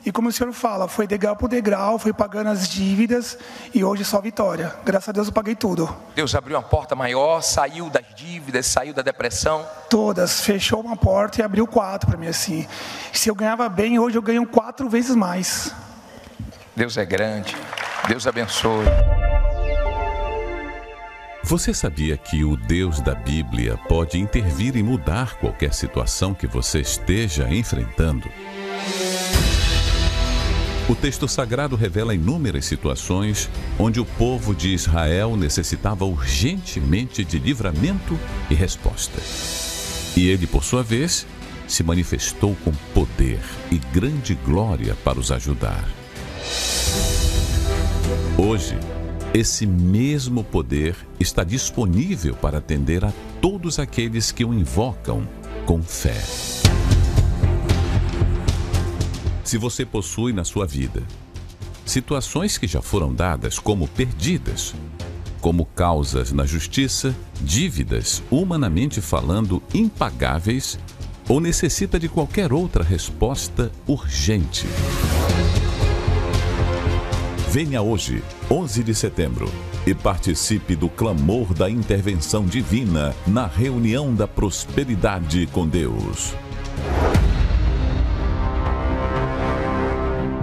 [0.06, 3.38] E como o senhor fala, foi degrau por degrau, foi pagando as dívidas
[3.74, 4.74] e hoje só vitória.
[4.84, 5.96] Graças a Deus eu paguei tudo.
[6.16, 9.66] Deus abriu uma porta maior, saiu das dívidas, saiu da depressão.
[9.90, 12.68] Todas, fechou uma porta e abriu quatro para mim assim.
[13.14, 15.72] Se eu ganhava bem, hoje eu ganho quatro vezes mais.
[16.76, 17.56] Deus é grande.
[18.08, 18.86] Deus abençoe.
[21.44, 26.80] Você sabia que o Deus da Bíblia pode intervir e mudar qualquer situação que você
[26.80, 28.30] esteja enfrentando?
[30.92, 38.20] O texto sagrado revela inúmeras situações onde o povo de Israel necessitava urgentemente de livramento
[38.50, 39.18] e resposta.
[40.18, 41.26] E ele, por sua vez,
[41.66, 43.40] se manifestou com poder
[43.72, 45.88] e grande glória para os ajudar.
[48.38, 48.78] Hoje,
[49.34, 55.26] esse mesmo poder está disponível para atender a todos aqueles que o invocam
[55.66, 56.22] com fé.
[59.44, 61.04] Se você possui na sua vida
[61.86, 64.74] situações que já foram dadas como perdidas,
[65.42, 70.80] como causas na justiça, dívidas, humanamente falando, impagáveis,
[71.28, 74.68] ou necessita de qualquer outra resposta urgente.
[77.50, 79.52] Venha hoje, 11 de setembro,
[79.86, 86.34] e participe do clamor da intervenção divina na reunião da prosperidade com Deus.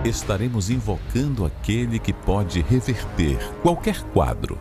[0.09, 4.59] Estaremos invocando aquele que pode reverter qualquer quadro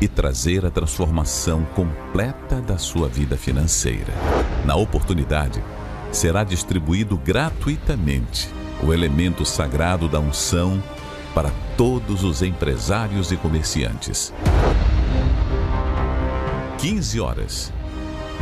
[0.00, 4.12] e trazer a transformação completa da sua vida financeira.
[4.64, 5.62] Na oportunidade,
[6.12, 8.48] será distribuído gratuitamente
[8.82, 10.82] o elemento sagrado da unção
[11.34, 14.32] para todos os empresários e comerciantes.
[16.78, 17.72] 15 horas,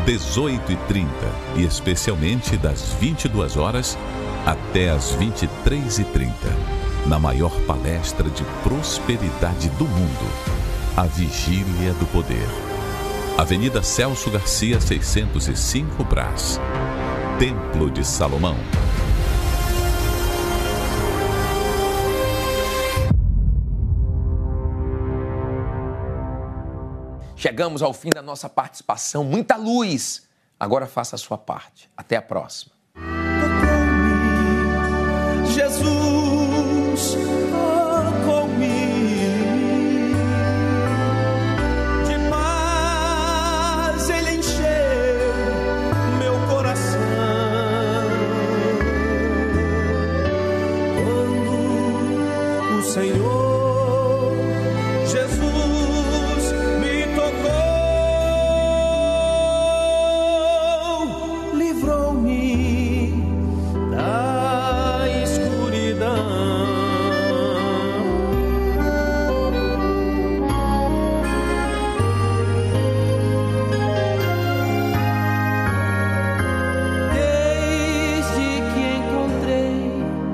[0.04, 1.08] 18 e 30
[1.56, 3.96] e especialmente das 22 horas
[4.44, 6.32] até às 23h30,
[7.06, 10.32] na maior palestra de prosperidade do mundo,
[10.96, 12.48] a Vigília do Poder.
[13.38, 16.58] Avenida Celso Garcia, 605 Brás.
[17.38, 18.56] Templo de Salomão.
[27.36, 29.24] Chegamos ao fim da nossa participação.
[29.24, 30.28] Muita luz!
[30.58, 31.90] Agora faça a sua parte.
[31.96, 32.81] Até a próxima.
[35.54, 36.01] Jesus.